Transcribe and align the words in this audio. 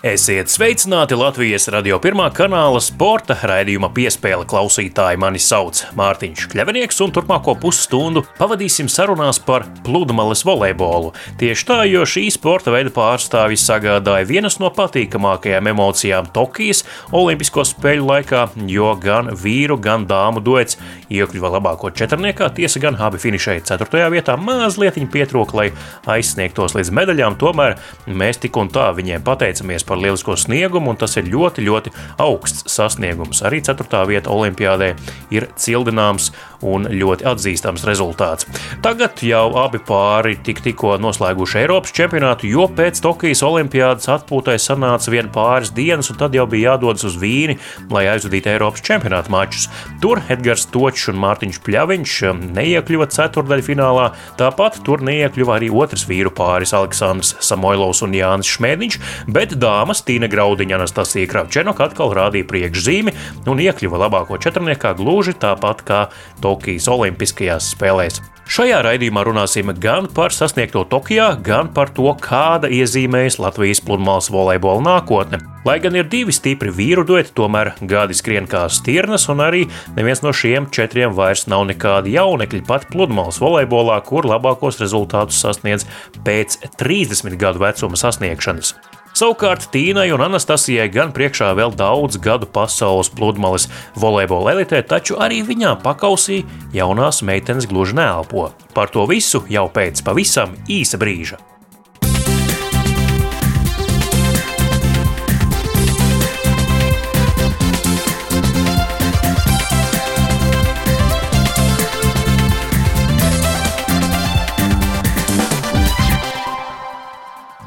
Esiet 0.00 0.48
sveicināti 0.48 1.12
Latvijas 1.12 1.66
radio 1.68 1.98
pirmā 2.00 2.30
kanāla 2.32 2.78
sporta 2.80 3.34
raidījuma 3.44 3.90
piespēle 3.92 4.46
klausītāji. 4.48 5.18
Mani 5.20 5.42
sauc 5.44 5.76
Mārtiņš 5.92 6.46
Kļavinieks, 6.48 7.02
un 7.04 7.10
turpmāko 7.12 7.52
pusstundu 7.60 8.22
pavadīsim 8.38 8.88
sarunās 8.88 9.36
par 9.44 9.66
pludmales 9.84 10.40
volejbolu. 10.48 11.10
Tieši 11.42 11.66
tā, 11.68 11.76
jo 11.84 12.06
šī 12.08 12.22
sporta 12.32 12.72
veida 12.72 12.88
pārstāvis 12.96 13.66
sagādāja 13.68 14.24
vienas 14.30 14.56
no 14.62 14.70
patīkamākajām 14.72 15.68
emocijām 15.74 16.32
Tokijas 16.32 16.80
Olimpisko 17.12 17.66
spēļu 17.68 18.08
laikā, 18.08 18.46
jo 18.72 18.94
gan 19.04 19.28
vīru, 19.36 19.76
gan 19.84 20.08
dāmu 20.08 20.40
duets 20.40 20.80
iekļuva 21.12 21.52
labāko 21.58 21.92
četrniekā, 21.92 22.48
tiesa 22.56 22.80
gan 22.80 22.96
abi 22.96 23.20
finišēja 23.20 23.66
4. 23.74 24.08
vietā, 24.16 24.38
mazliet 24.40 24.96
pietrūka, 25.12 25.60
lai 25.60 25.68
aizsniegtos 26.16 26.78
līdz 26.78 26.94
medaļām, 27.02 27.36
tomēr 27.36 27.76
mēs 28.08 28.40
tik 28.40 28.56
un 28.56 28.72
tā 28.72 28.88
viņiem 28.96 29.28
pateicamies 29.28 29.90
par 29.90 29.98
lielisko 30.02 30.36
sniegumu, 30.40 30.92
un 30.94 31.00
tas 31.00 31.16
ir 31.20 31.28
ļoti, 31.30 31.64
ļoti 31.66 31.94
augsts 32.20 32.66
sasniegums. 32.74 33.42
Arī 33.46 33.62
4. 33.66 34.04
vieta 34.10 34.32
Olimpijādē 34.32 34.94
ir 35.34 35.48
cildināms 35.60 36.30
un 36.66 36.86
ļoti 36.92 37.24
atzīstams 37.28 37.84
rezultāts. 37.88 38.46
Tagad 38.84 39.22
jau 39.24 39.46
abi 39.60 39.80
pāri 39.84 40.36
tik, 40.44 40.60
tikko 40.64 40.96
noslēguši 41.00 41.62
Eiropas 41.62 41.94
čempionātu, 41.96 42.48
jo 42.50 42.66
pēc 42.68 43.00
Tokijas 43.04 43.42
Olimpijādas 43.46 44.10
atpūtai 44.12 44.58
sanāca 44.60 45.12
vien 45.12 45.30
pāris 45.32 45.72
dienas, 45.76 46.10
un 46.12 46.20
tad 46.20 46.36
jau 46.36 46.46
bija 46.50 46.74
jādodas 46.74 47.06
uz 47.08 47.16
Vīni, 47.20 47.56
lai 47.92 48.06
aizvadītu 48.12 48.52
Eiropas 48.52 48.84
čempionāta 48.84 49.32
mačus. 49.32 49.68
Tur 50.02 50.20
Edgars 50.32 50.66
Točs 50.72 51.08
un 51.12 51.20
Mārtiņš 51.22 51.60
Pļaviņš 51.64 52.18
neiekļuva 52.56 53.08
ceturdaļfinālā, 53.14 54.10
tāpat 54.40 54.80
tur 54.86 55.04
neiekļuva 55.06 55.56
arī 55.56 55.70
otrs 55.72 56.06
vīru 56.08 56.32
pāris 56.34 56.74
Aleksandrs 56.76 57.36
Samoilovs 57.44 58.04
un 58.06 58.16
Jānis 58.16 58.52
Šmēdiņš, 58.56 59.00
bet 59.32 59.56
dāmas 59.80 60.04
Tīna 60.04 60.28
Graudiņa 60.28 60.76
Anastasija 60.82 61.32
Kravčenoka 61.32 61.88
atkal 61.88 62.12
rādīja 62.20 62.50
priekšzīmi 62.52 63.16
un 63.48 63.64
iekļuva 63.64 64.04
labāko 64.04 64.36
četrniekā 64.40 64.92
gluži 65.00 65.38
tāpat 65.40 65.84
kā 65.88 66.04
to 66.40 66.50
Tokijas 66.50 66.88
Olimpiskajās 66.90 67.70
spēlēs. 67.76 68.18
Šajā 68.50 68.80
raidījumā 68.82 69.22
runāsim 69.28 69.68
gan 69.78 70.08
par 70.10 70.34
sasniegto 70.34 70.82
Tokijā, 70.90 71.28
gan 71.46 71.68
par 71.70 71.92
to, 71.94 72.10
kāda 72.18 72.66
iezīmējas 72.74 73.38
Latvijas 73.38 73.78
pludmales 73.86 74.26
volejbola 74.34 74.82
nākotne. 74.88 75.38
Lai 75.68 75.76
gan 75.78 75.94
ir 75.94 76.08
divi 76.10 76.34
stipri 76.34 76.72
vīru 76.74 77.04
dueti, 77.06 77.30
tomēr 77.38 77.76
gadi 77.86 78.18
skrien 78.18 78.50
kā 78.50 78.64
stirnas, 78.66 79.28
un 79.30 79.44
arī 79.46 79.68
neviens 79.94 80.24
no 80.26 80.34
šiem 80.34 80.66
četriem 80.74 81.14
vairs 81.14 81.46
nav 81.52 81.68
nekādi 81.70 82.16
jaunekļi 82.16 82.64
pat 82.66 82.90
pludmales 82.90 83.38
volejbolā, 83.38 84.00
kur 84.08 84.26
labākos 84.26 84.82
rezultātus 84.82 85.38
sasniedz 85.44 85.86
pēc 86.26 86.58
30 86.82 87.38
gadu 87.38 87.62
vecuma 87.62 88.02
sasniegšanas. 88.02 88.74
Savukārt 89.16 89.66
Tīnai 89.74 90.08
un 90.14 90.22
Anastasijai 90.24 90.86
gan 90.92 91.10
priekšā 91.12 91.50
vēl 91.58 91.74
daudz 91.76 92.16
gadu 92.22 92.48
pasaules 92.48 93.10
pludmales 93.12 93.66
volejbola 93.98 94.54
elitē, 94.54 94.80
taču 94.86 95.18
arī 95.20 95.42
viņām 95.46 95.82
pakausī 95.84 96.42
jaunās 96.76 97.20
meitenes 97.26 97.68
gluži 97.70 97.98
neelpo. 97.98 98.48
Par 98.74 98.92
to 98.94 99.04
visu 99.10 99.44
jau 99.50 99.66
pēc 99.72 100.04
pavisam 100.06 100.54
īsa 100.70 101.00
brīža. 101.00 101.40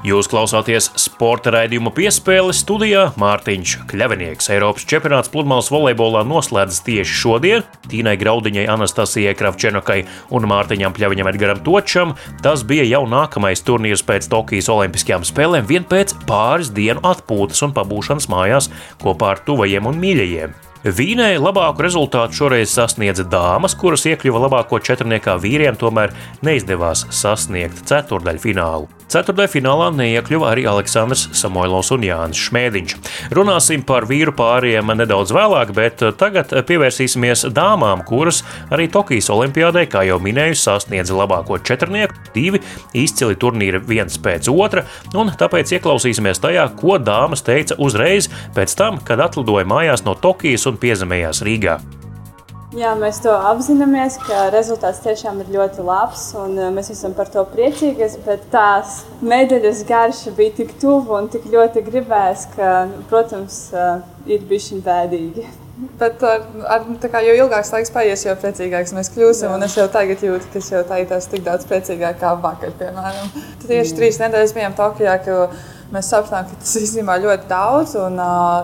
Jūs 0.04 0.28
klausāties 0.28 0.90
sporta 1.00 1.54
raidījuma 1.54 1.94
piespēle 1.96 2.52
studijā 2.52 3.06
Mārtiņš 3.16 3.76
Kļavinieks. 3.88 4.50
Eiropas 4.52 4.84
čempionāts 4.92 5.30
pludmales 5.32 5.70
volejbolā 5.72 6.26
noslēdzas 6.28 6.82
tieši 6.84 7.14
šodien. 7.22 7.64
Tīnai 7.88 8.18
Graudiņai, 8.20 8.66
Anastasijai 8.74 9.32
Kravčenokai 9.40 10.02
un 10.36 10.48
Mārtiņam 10.52 10.92
Pļaviņam 10.98 11.30
Edgaram 11.32 11.62
Točam 11.64 12.12
tas 12.44 12.66
bija 12.68 12.84
jau 12.90 13.06
nākamais 13.08 13.64
turnīrs 13.64 14.04
pēc 14.04 14.28
Tokijas 14.34 14.68
Olimpiskajām 14.74 15.24
spēlēm, 15.24 15.70
vien 15.72 15.88
pēc 15.88 16.12
pāris 16.28 16.74
dienu 16.76 17.00
atpūtas 17.08 17.64
un 17.64 17.72
pabūšanas 17.78 18.28
mājās 18.34 18.68
kopā 19.00 19.38
ar 19.38 19.44
tuvajiem 19.48 19.88
un 19.88 20.02
mīļajiem. 20.04 20.58
Vīnē 20.84 21.30
labāku 21.40 21.86
rezultātu 21.86 22.42
šoreiz 22.42 22.74
sasniedza 22.76 23.24
dāmas, 23.24 23.72
kuras 23.80 24.04
iekļuva 24.12 24.44
labāko 24.50 24.82
četrniekā 24.84 25.38
vīriem, 25.40 25.80
tomēr 25.80 26.12
neizdevās 26.44 27.06
sasniegt 27.22 27.86
ceturdaļfinālu. 27.88 29.03
Ceturtajā 29.12 29.52
finālā 29.56 29.90
neiekļuva 29.94 30.52
arī 30.54 30.66
Aleksandrs 30.70 31.28
Samoilovs 31.38 31.92
un 31.96 32.06
Jānis 32.08 32.42
Šmēdiņš. 32.48 32.96
Runāsim 33.36 33.84
par 33.88 34.08
vīru 34.10 34.34
pāriem 34.38 34.94
nedaudz 34.98 35.34
vēlāk, 35.36 35.74
bet 35.76 36.04
tagad 36.20 36.54
pievērsīsimies 36.68 37.48
dāmām, 37.54 38.06
kuras 38.08 38.44
arī 38.74 38.88
Tokijas 38.92 39.32
Olimpiādē, 39.34 39.86
kā 39.92 40.06
jau 40.08 40.20
minēju, 40.24 40.60
sasniedza 40.60 41.18
labāko 41.18 41.60
četrnieku, 41.60 42.20
divi 42.36 42.62
izcili 42.98 43.38
turnīri 43.40 43.82
viens 43.88 44.20
pēc 44.22 44.52
otra, 44.54 44.86
un 45.18 45.34
tāpēc 45.40 45.76
ieklausīsimies 45.78 46.44
tajā, 46.44 46.70
ko 46.80 47.00
dāmas 47.02 47.46
teica 47.46 47.80
uzreiz 47.82 48.32
pēc 48.56 48.78
tam, 48.80 49.02
kad 49.04 49.24
atlidoja 49.24 49.68
mājās 49.70 50.08
no 50.08 50.16
Tokijas 50.20 50.68
un 50.70 50.80
piezemējās 50.82 51.46
Rīgā. 51.48 51.80
Jā, 52.74 52.96
mēs 52.98 53.20
to 53.22 53.30
apzināmies, 53.30 54.16
ka 54.26 54.48
rezultāts 54.54 55.04
tiešām 55.04 55.44
ir 55.44 55.52
ļoti 55.54 55.84
labs 55.86 56.24
un 56.42 56.56
uh, 56.58 56.72
mēs 56.74 56.90
esam 56.90 57.14
par 57.14 57.30
to 57.30 57.44
priecīgi. 57.52 58.08
Bet 58.26 58.48
tās 58.54 59.04
medaļas 59.22 59.84
garša 59.86 60.34
bija 60.38 60.56
tik 60.58 60.74
tuvu 60.82 61.14
un 61.20 61.30
tik 61.30 61.46
ļoti 61.54 61.84
gribēs, 61.86 62.48
ka, 62.56 62.72
protams, 63.12 63.68
uh, 63.78 64.02
ir 64.26 64.42
bijusi 64.50 64.80
bēdīgi. 64.82 65.46
Bet 66.02 66.22
ar, 66.26 66.44
ar, 66.74 66.90
kā, 67.04 67.22
jo 67.26 67.38
ilgāks 67.44 67.70
laiks 67.76 67.94
paies, 67.94 68.26
jo 68.26 68.34
priecīgāks 68.42 68.94
mēs 68.98 69.14
kļūsim. 69.14 69.54
Es 69.68 69.78
jau 69.78 69.86
tagad 69.94 70.26
jūtu, 70.26 70.50
ka 70.54 70.62
es 70.62 70.74
jau 70.74 70.82
tā 70.90 71.02
jūtos 71.04 71.30
tik 71.30 71.46
daudz 71.46 71.70
priecīgāk 71.70 72.22
kā 72.22 72.34
vakar, 72.42 72.74
piemēram. 72.80 73.34
Tad 73.62 73.68
tieši 73.70 73.92
jā. 73.92 73.98
trīs 74.02 74.22
nedēļas 74.22 74.54
bijām 74.58 74.78
Tokijā, 74.78 75.20
mēs 75.94 76.10
sapratām, 76.10 76.50
ka 76.50 76.62
tas 76.64 76.78
īstenībā 76.82 77.22
ļoti 77.26 77.50
daudz. 77.54 77.98
Un, 78.02 78.22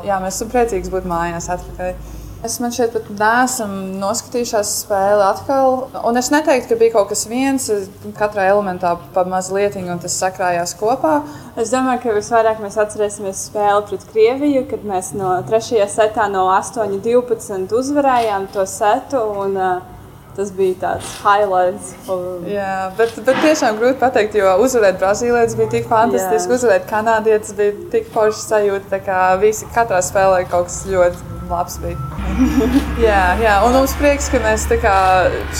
jā, 0.08 0.18
mēs 0.24 0.40
esam 0.40 0.53
priecīgi 0.53 0.94
būt 0.94 1.09
mājās 1.09 1.50
atpakaļ. 1.58 2.18
Es 2.39 2.53
man 2.63 2.72
šeit 2.72 2.94
pat 2.95 3.09
neesam 3.19 3.72
noskatījušās 4.00 4.69
spēli 4.85 5.23
atkal. 5.25 5.73
Un 6.07 6.16
es 6.16 6.29
neteiktu, 6.31 6.69
ka 6.72 6.79
bija 6.79 6.94
kaut 6.94 7.09
kas 7.11 7.25
viens, 7.27 7.66
katrā 8.16 8.45
elementā 8.53 8.94
pa 9.11 9.25
mazliet, 9.27 9.75
un 9.75 10.00
tas 10.00 10.16
sakrājās 10.22 10.72
kopā. 10.79 11.17
Es 11.59 11.73
domāju, 11.73 12.05
ka 12.05 12.16
visvairāk 12.16 12.61
mēs 12.63 12.79
atcerēsimies 12.79 13.41
spēli 13.49 13.89
pret 13.89 14.05
Krieviju, 14.13 14.63
kad 14.72 14.85
mēs 14.88 15.11
no 15.19 15.33
trešajā 15.49 15.89
setā 15.91 16.29
no 16.31 16.45
8-12 16.53 17.75
uzvarējām 17.75 18.47
to 18.53 18.63
setu. 18.72 19.23
Un, 19.44 19.57
uh, 19.59 19.97
tas 20.39 20.53
bija 20.55 20.78
tāds 20.79 21.09
highlights. 21.19 21.89
Jā, 22.47 22.88
bet, 22.95 23.17
bet 23.28 23.41
tiešām 23.44 23.81
grūti 23.81 23.99
pateikt, 23.99 24.38
jo 24.39 24.53
uzvarēt 24.63 25.01
Brazīlietis 25.01 25.57
bija 25.59 25.73
tik 25.73 25.89
fantastiski, 25.91 26.55
uzvarēt 26.55 26.88
Kanādietis 26.88 27.51
bija 27.57 27.75
tik 27.91 28.07
forši 28.13 28.45
sajūta. 28.45 29.01
Kā 29.03 29.19
visi 29.44 29.67
katrā 29.75 29.99
spēlē 30.05 30.45
kaut 30.47 30.69
kas 30.72 30.85
ļoti 30.88 31.38
labs 31.51 31.77
bija. 31.81 31.97
jā, 33.07 33.21
jā, 33.41 33.55
un 33.65 33.75
mums 33.75 33.95
prieks, 33.99 34.29
ka 34.31 34.41
mēs 34.43 34.65
kā, 34.81 34.95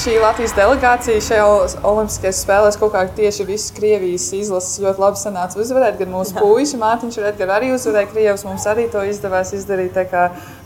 šī 0.02 0.18
Latvijas 0.22 0.54
delegācija 0.58 1.24
šajā 1.26 1.48
Olimpiskajās 1.90 2.44
spēlēs 2.46 2.80
kaut 2.82 2.94
kā 2.96 3.06
tieši 3.18 3.48
visas 3.48 3.74
Krievijas 3.76 4.28
izlases 4.38 4.82
ļoti 4.84 5.04
labi 5.04 5.22
sanāca 5.22 5.60
uzvarēt. 5.62 5.98
Gan 6.02 6.14
mūsu 6.14 6.38
puiši, 6.38 6.80
Mārtiņš 6.82 7.20
un 7.22 7.30
Edgars 7.32 7.56
arī 7.58 7.74
uzvarēja 7.76 8.12
Krievijas, 8.14 8.46
mums 8.48 8.68
arī 8.70 8.88
to 8.94 9.04
izdevās 9.10 9.54
izdarīt. 9.58 9.98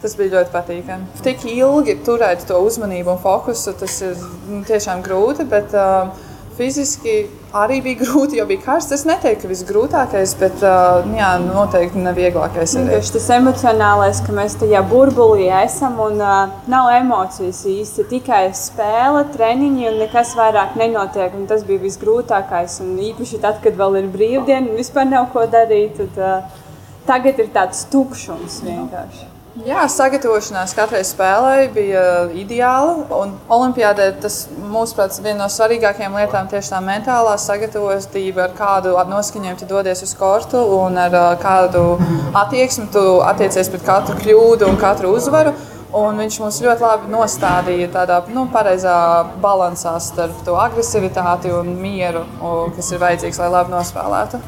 Tas 0.04 0.18
bija 0.20 0.36
ļoti 0.36 0.52
patīkami. 0.52 1.24
Tik 1.24 1.48
ilgi 1.54 1.96
turēt 2.04 2.44
to 2.50 2.60
uzmanību 2.66 3.16
un 3.16 3.24
fokusu, 3.24 3.72
tas 3.80 4.02
ir 4.04 4.20
nu, 4.50 4.60
tiešām 4.68 5.04
grūti. 5.06 5.48
Bet, 5.50 5.72
uh, 5.78 6.33
Fiziski 6.54 7.14
arī 7.58 7.80
bija 7.82 8.04
grūti, 8.04 8.38
jo 8.38 8.46
bija 8.50 8.62
karsts. 8.66 8.94
Es 8.94 9.04
neteiktu, 9.10 9.48
ka 9.48 9.50
viss 9.50 9.66
grūtākais, 9.66 10.36
bet 10.38 10.62
uh, 10.66 11.02
jā, 11.18 11.32
noteikti 11.42 12.02
nevieglākais. 12.04 12.76
Ir 12.78 12.92
tieši 12.92 13.16
tas 13.16 13.28
emocionālais, 13.38 14.22
ka 14.26 14.36
mēs 14.38 14.58
tajā 14.62 14.84
burbulī 14.92 15.50
esam 15.64 15.98
un 16.04 16.22
uh, 16.22 16.54
nav 16.70 16.92
emocijas 17.00 17.64
īsti. 17.70 18.08
Tikai 18.14 18.44
spēle, 18.58 19.26
treniņi 19.34 19.90
un 19.90 20.00
nekas 20.06 20.36
vairāk 20.38 20.78
nenotiek. 20.80 21.34
Un 21.38 21.50
tas 21.50 21.66
bija 21.68 21.82
visgrūtākais. 21.88 22.80
Un 22.86 22.96
īpaši 23.10 23.42
tad, 23.44 23.62
kad 23.66 23.78
vēl 23.80 24.04
ir 24.04 24.10
brīvdiena 24.14 24.68
un 24.70 24.82
vispār 24.82 25.10
nav 25.10 25.32
ko 25.34 25.48
darīt, 25.50 25.98
tad 26.02 26.22
uh, 26.22 26.66
tagad 27.10 27.42
ir 27.42 27.54
tāds 27.56 27.88
tukšums 27.94 28.62
vienkārši. 28.68 29.33
Jā, 29.62 29.84
sagatavošanās 29.86 30.72
katrai 30.74 31.04
spēlei 31.06 31.68
bija 31.70 32.04
ideāla. 32.34 33.04
Olimpiādē 33.54 34.08
tas, 34.24 34.48
mūsuprāt, 34.58 35.14
viena 35.22 35.44
no 35.44 35.50
svarīgākajām 35.54 36.16
lietām 36.18 36.50
tieši 36.50 36.72
tā 36.74 36.80
mentālā 36.82 37.36
sagatavotība, 37.38 38.48
ar 38.48 38.56
kādu 38.58 38.96
noskaņojumu 39.12 39.60
tu 39.60 39.68
dodies 39.70 40.02
uz 40.08 40.16
kortu 40.18 40.58
un 40.80 40.98
ar 40.98 41.18
kādu 41.44 41.84
attieksmi 42.42 42.88
tu 42.96 43.04
attiecies 43.22 43.70
pret 43.76 43.86
katru 43.86 44.18
kļūdu 44.24 44.72
un 44.72 44.82
katru 44.82 45.14
uzvaru. 45.20 45.54
Un 45.94 46.18
viņš 46.18 46.40
mums 46.42 46.58
ļoti 46.66 46.82
labi 46.88 47.14
nostādīja 47.14 47.92
tādā 47.94 48.24
nu, 48.34 48.48
pareizā 48.50 48.98
balansā 49.44 49.94
starp 50.02 50.42
to 50.48 50.58
agresivitāti 50.58 51.54
un 51.54 51.76
mieru, 51.78 52.26
kas 52.74 52.90
ir 52.90 53.06
vajadzīgs, 53.06 53.44
lai 53.46 53.54
labi 53.60 53.78
nospēlētu. 53.78 54.42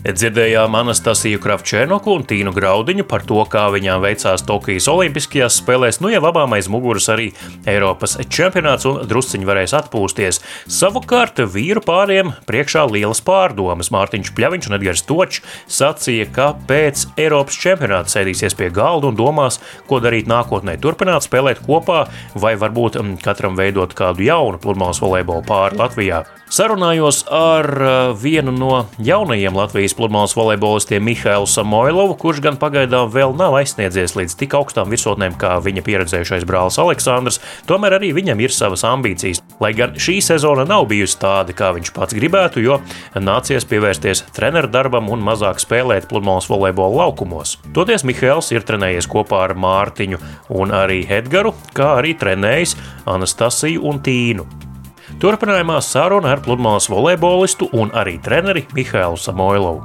Dzirdējām 0.00 0.72
Anastasiju 0.78 1.36
Kravčēnoku 1.44 2.14
un 2.16 2.22
Tīnu 2.24 2.54
Graudiņu 2.56 3.04
par 3.04 3.20
to, 3.28 3.36
kā 3.52 3.66
viņām 3.68 4.00
veicās 4.00 4.40
Tokijas 4.48 4.86
Olimpiskajās 4.88 5.58
spēlēs. 5.60 5.98
Nu 6.00 6.08
jau 6.08 6.22
abām 6.24 6.54
aiz 6.56 6.70
muguras 6.72 7.10
arī 7.12 7.26
Eiropas 7.68 8.16
čempionāts 8.32 8.88
un 8.88 9.02
drusciņi 9.10 9.44
varēs 9.44 9.76
atpūsties. 9.76 10.40
Savukārt 10.72 11.42
vīru 11.52 11.84
pāriem 11.84 12.32
priekšā 12.48 12.86
lielas 12.88 13.20
pārdomas. 13.26 13.92
Mārtiņš 13.92 14.32
Pļaviņš 14.40 14.70
un 14.70 14.78
Edgars 14.78 15.04
Točs 15.04 15.44
sacīja, 15.68 16.30
ka 16.32 16.48
pēc 16.64 17.04
Eiropas 17.20 17.60
čempionāta 17.60 18.16
sēdīsies 18.16 18.56
pie 18.56 18.72
galda 18.72 19.12
un 19.12 19.20
domās, 19.20 19.60
ko 19.84 20.00
darīt 20.00 20.32
nākotnē. 20.32 20.80
Turpināt 20.80 21.28
spēlēt 21.28 21.60
kopā 21.68 22.06
vai 22.40 22.56
varbūt 22.56 23.02
mm, 23.02 23.20
katram 23.20 23.60
veidot 23.60 23.92
kādu 23.92 24.24
jaunu 24.32 24.64
pludmales 24.64 25.04
volejbola 25.04 25.44
pāri 25.44 25.84
Latvijā. 25.84 26.24
Sarunājos 26.50 27.20
ar 27.30 27.66
uh, 27.78 27.90
vienu 28.18 28.50
no 28.50 28.80
jaunajiem 28.98 29.54
Latvijas 29.54 29.89
pludmales 29.96 30.34
volejbolistiem 30.36 31.04
Mihālu 31.04 31.48
Samoilovu, 31.50 32.14
kurš 32.20 32.42
gan 32.44 32.58
pagaidām 32.60 33.10
vēl 33.12 33.34
nav 33.38 33.56
aizsniedzies 33.58 34.14
līdz 34.18 34.36
tik 34.40 34.54
augstām 34.58 34.92
virsotnēm 34.92 35.34
kā 35.40 35.56
viņa 35.64 35.84
pieredzējušais 35.86 36.46
brālis 36.48 36.78
Aleksandrs, 36.82 37.40
tomēr 37.70 37.98
arī 37.98 38.12
viņam 38.16 38.42
ir 38.44 38.54
savas 38.54 38.84
ambīcijas. 38.88 39.42
Lai 39.60 39.72
gan 39.76 39.98
šī 40.00 40.18
sezona 40.24 40.64
nav 40.68 40.86
bijusi 40.90 41.18
tāda, 41.20 41.56
kā 41.56 41.72
viņš 41.76 41.92
pats 41.96 42.16
gribētu, 42.16 42.62
jo 42.64 42.78
nācies 43.16 43.68
pievērsties 43.68 44.24
treneru 44.36 44.70
darbam 44.72 45.10
un 45.12 45.24
mazāk 45.24 45.60
spēlēt 45.62 46.08
pludmales 46.10 46.48
volejbola 46.50 47.04
laukumos. 47.04 47.58
Toties 47.76 48.06
Mihāls 48.08 48.52
ir 48.54 48.64
trenējies 48.66 49.10
kopā 49.10 49.44
ar 49.48 49.56
Mārtiņu 49.58 50.20
un 50.60 50.74
arī 50.76 51.02
Edgaru, 51.08 51.54
kā 51.76 51.96
arī 52.00 52.16
trenējis 52.18 52.76
Anastasiju 53.10 53.86
un 53.88 54.02
Tīnu. 54.04 54.59
Turpinājumā 55.20 55.74
saruna 55.84 56.30
ar 56.32 56.40
pludmales 56.40 56.86
volejbolistu 56.88 57.66
un 57.76 57.90
arī 57.92 58.14
treneri 58.24 58.62
Mihālu 58.72 59.18
Samoilovu. 59.20 59.82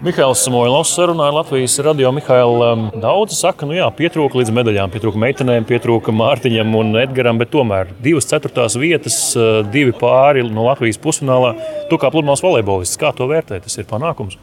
Mihāls 0.00 0.40
Samoilovs 0.46 0.94
sarunāja 0.96 1.34
Latvijas 1.36 1.74
radio 1.84 2.08
Mihālu. 2.16 2.70
Daudzi 3.02 3.36
saka, 3.36 3.68
nu 3.68 3.76
jā, 3.76 3.84
pietrūka 3.98 4.40
līdz 4.40 4.54
medaļām, 4.56 4.94
pietrūka 4.94 5.20
meitenēm, 5.20 5.68
pietrūka 5.68 6.14
Mārtiņam 6.16 6.72
un 6.80 6.96
Edgaram, 7.02 7.36
bet 7.36 7.52
tomēr 7.52 7.92
divas 8.00 8.30
ceturtās 8.32 8.78
vietas, 8.80 9.18
eh, 9.36 9.60
divi 9.76 9.92
pāri 9.92 10.48
no 10.48 10.64
Latvijas 10.70 11.02
pusfinālā. 11.04 11.52
Tu 11.92 12.00
kā 12.00 12.08
pludmales 12.08 12.40
volejbolists, 12.40 12.96
kā 12.96 13.12
to 13.12 13.28
vērtē? 13.28 13.60
Tas 13.60 13.76
ir 13.76 13.84
panākums. 13.84 14.40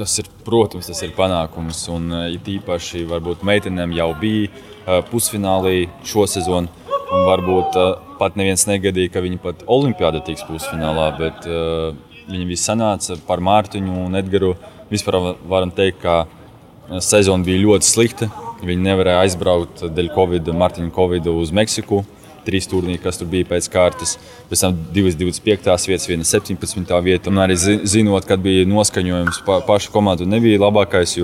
Tas 0.00 0.18
ir, 0.18 0.24
protams, 0.44 0.88
tas 0.88 1.02
ir 1.02 1.12
panākums. 1.12 1.84
Un 1.92 2.12
eh, 2.12 2.36
it 2.40 2.48
īpaši 2.48 3.04
varbūt 3.04 3.44
meitenēm 3.44 3.92
jau 3.92 4.14
bija 4.16 4.48
eh, 4.48 5.02
pusfinālī 5.12 5.90
šo 6.02 6.24
sezonu. 6.24 6.87
Un 7.08 7.24
varbūt 7.24 7.76
uh, 7.80 7.94
pat 8.18 8.36
neviens 8.36 8.66
negadīja, 8.68 9.12
ka 9.14 9.22
viņi 9.24 9.40
pat 9.40 9.62
Olimpijāda 9.70 10.20
tiks 10.24 10.44
pusfinālā, 10.48 11.08
bet 11.16 11.46
uh, 11.48 11.94
viņi 12.28 12.48
visi 12.50 12.68
sanāca 12.68 13.16
par 13.28 13.40
Mārtiņu 13.44 14.02
un 14.04 14.18
Edgars. 14.18 14.60
Vispār 14.88 15.18
varam 15.48 15.72
teikt, 15.72 16.02
ka 16.04 17.00
sezona 17.04 17.44
bija 17.44 17.60
ļoti 17.64 17.88
slikta. 17.88 18.28
Viņi 18.64 18.84
nevarēja 18.88 19.24
aizbraukt 19.24 19.84
dēļ 19.94 20.12
Covid, 20.14 20.48
Mārtiņa 20.56 20.94
Covid 20.96 21.28
uz 21.32 21.52
Meksiku. 21.54 22.02
Trīs 22.48 22.68
turnīri, 22.70 23.00
kas 23.02 23.18
tur 23.20 23.28
bija 23.28 23.44
pēc 23.44 23.66
kārtas, 23.68 24.14
pēc 24.48 24.62
tam 24.62 24.76
25. 24.94 25.68
vietas, 25.90 26.06
viena 26.08 26.24
17. 26.24 26.94
vieta. 27.04 27.28
Un 27.28 27.42
arī 27.44 27.58
zinot, 27.58 28.24
kad 28.28 28.40
bija 28.40 28.64
noskaņojums, 28.68 29.42
pa, 29.44 29.58
paša 29.66 29.92
komanda 29.92 30.24
nebija 30.24 30.62
labākais, 30.62 31.18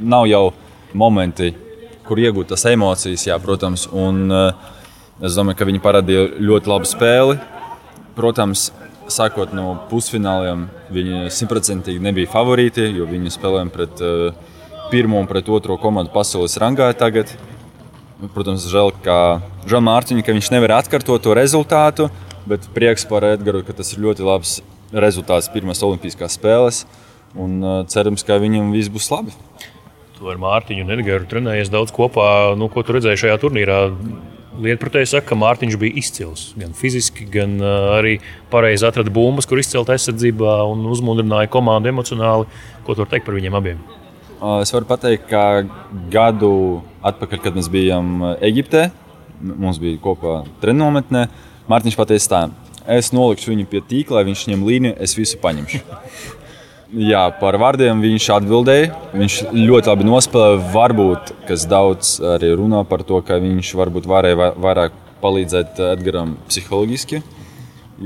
nav 0.00 0.24
jau 0.30 0.46
momenti, 0.96 1.52
kur 2.08 2.22
iegūt 2.22 2.54
tas 2.54 2.64
emocijas, 2.70 3.26
jā, 3.28 3.36
protams. 3.42 3.84
Un, 3.92 4.24
uh, 4.32 4.75
Es 5.16 5.32
domāju, 5.32 5.56
ka 5.56 5.64
viņi 5.64 5.80
parādīja 5.80 6.24
ļoti 6.44 6.68
labu 6.68 6.88
spēli. 6.88 7.38
Protams, 8.16 8.68
sākot 9.12 9.54
no 9.56 9.70
pusfināliem, 9.88 10.66
viņi 10.92 11.30
simtprocentīgi 11.32 12.02
nebija 12.04 12.28
favorīti, 12.32 12.84
jo 12.98 13.06
viņi 13.08 13.32
spēlēja 13.32 13.70
pret 13.72 14.02
uh, 14.04 14.36
pirmo 14.92 15.22
un 15.22 15.28
pret 15.30 15.48
otro 15.48 15.78
komandu 15.80 16.12
pasaules 16.12 16.58
rangā 16.60 16.90
tagad. 16.98 17.32
Protams, 18.34 18.68
žēl, 18.68 18.92
ka 19.04 19.40
Žēl 19.68 19.82
Mārtiņa, 19.88 20.24
ka 20.24 20.36
viņš 20.36 20.52
nevar 20.52 20.76
atkārtot 20.78 21.24
to 21.24 21.32
rezultātu, 21.36 22.10
bet 22.48 22.68
prieks 22.76 23.08
par 23.08 23.24
Edgars, 23.32 23.64
ka 23.66 23.76
tas 23.80 23.92
ir 23.92 24.04
ļoti 24.04 24.24
labs 24.24 24.58
rezultāts 24.92 25.48
pirmās 25.52 25.80
olimpiskās 25.84 26.36
spēles. 26.36 26.84
Un 27.36 27.58
uh, 27.64 27.80
cerams, 27.88 28.24
ka 28.24 28.36
viņam 28.40 28.68
viss 28.76 28.92
būs 28.92 29.08
labi. 29.12 29.32
Tu 30.16 30.28
ar 30.28 30.36
Mārtiņu 30.40 30.84
un 30.84 30.96
Edgars 31.00 31.28
trenējies 31.32 31.72
daudz 31.72 31.92
kopā. 31.96 32.54
Nu, 32.56 32.68
ko 32.72 32.84
tu 32.84 32.96
redzēji 32.96 33.26
šajā 33.26 33.40
turnīrā? 33.40 33.80
Lietpratēji 34.62 35.10
saka, 35.10 35.30
ka 35.30 35.36
Mārtiņš 35.38 35.76
bija 35.80 35.98
izcils. 36.00 36.46
Gan 36.56 36.72
fiziski, 36.76 37.26
gan 37.32 37.58
uh, 37.60 37.96
arī 37.98 38.16
pareizi 38.52 38.86
atrada 38.88 39.12
bumbas, 39.12 39.48
kur 39.48 39.60
izcelt 39.60 39.90
aizsardzībā 39.92 40.58
un 40.70 40.86
uzmundrināja 40.92 41.50
komandu 41.52 41.92
emocionāli. 41.92 42.48
Ko 42.86 42.94
tu 42.94 43.04
vari 43.04 43.16
teikt 43.16 43.28
par 43.28 43.36
viņiem 43.36 43.58
abiem? 43.58 43.82
Es 44.60 44.72
varu 44.74 44.88
pateikt, 44.88 45.30
ka 45.30 45.64
gadu 46.12 46.52
atpakaļ, 47.08 47.40
kad 47.40 47.56
mēs 47.56 47.70
bijām 47.72 48.34
Eģiptē, 48.44 48.86
mums 49.40 49.80
bija 49.80 50.00
kopā 50.02 50.42
treniņometnē, 50.60 51.26
Mārtiņš 51.72 51.96
pateica 51.98 52.32
tā, 52.32 52.40
es 52.98 53.08
nolikšu 53.16 53.54
viņu 53.54 53.68
pie 53.70 53.80
tīkla, 53.88 54.26
viņš 54.28 54.44
ņem 54.52 54.66
līniju, 54.68 54.96
es 55.02 55.16
visu 55.18 55.40
paņemšu. 55.42 55.80
Jā, 56.94 57.24
par 57.40 57.56
vārdiem 57.58 57.98
viņš 57.98 58.28
atbildēja. 58.36 58.90
Viņš 59.18 59.36
ļoti 59.50 59.90
labi 59.90 60.04
nospēlēja. 60.06 60.58
Varbūt 60.70 61.32
kas 61.48 61.64
daudz 61.66 62.12
arī 62.22 62.52
runā 62.54 62.84
par 62.86 63.02
to, 63.02 63.18
ka 63.26 63.40
viņš 63.42 63.72
varbūt 63.74 64.06
varēja 64.06 64.52
vairāk 64.54 64.94
palīdzēt 65.22 65.80
Edgaram 65.96 66.36
psiholoģiski. 66.46 67.22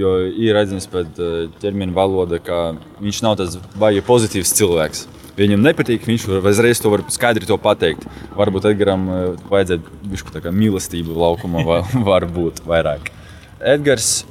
Jo 0.00 0.14
ir 0.30 0.54
redzams 0.56 0.88
pēc 0.88 1.20
eh, 1.20 1.36
ķermeņa 1.60 1.92
valoda, 1.92 2.40
ka 2.40 2.60
viņš 3.02 3.20
nav 3.26 3.36
tāds 3.42 3.58
baigi 3.76 4.04
pozitīvs 4.06 4.54
cilvēks. 4.56 5.06
Viņam 5.36 5.60
nepatīk, 5.66 6.06
viņš 6.06 6.26
uzreiz 6.40 6.80
to 6.80 6.92
var 6.92 7.04
skaidri 7.12 7.48
to 7.48 7.60
pateikt. 7.60 8.08
Varbūt 8.38 8.72
Edgars 8.72 8.96
eh, 8.96 9.46
vajadzētu 9.52 10.40
kā 10.40 10.56
mīlestību 10.56 11.20
laukumā, 11.20 11.82
varbūt 12.10 12.64
vairāk. 12.64 13.12
Edgars 13.60 14.22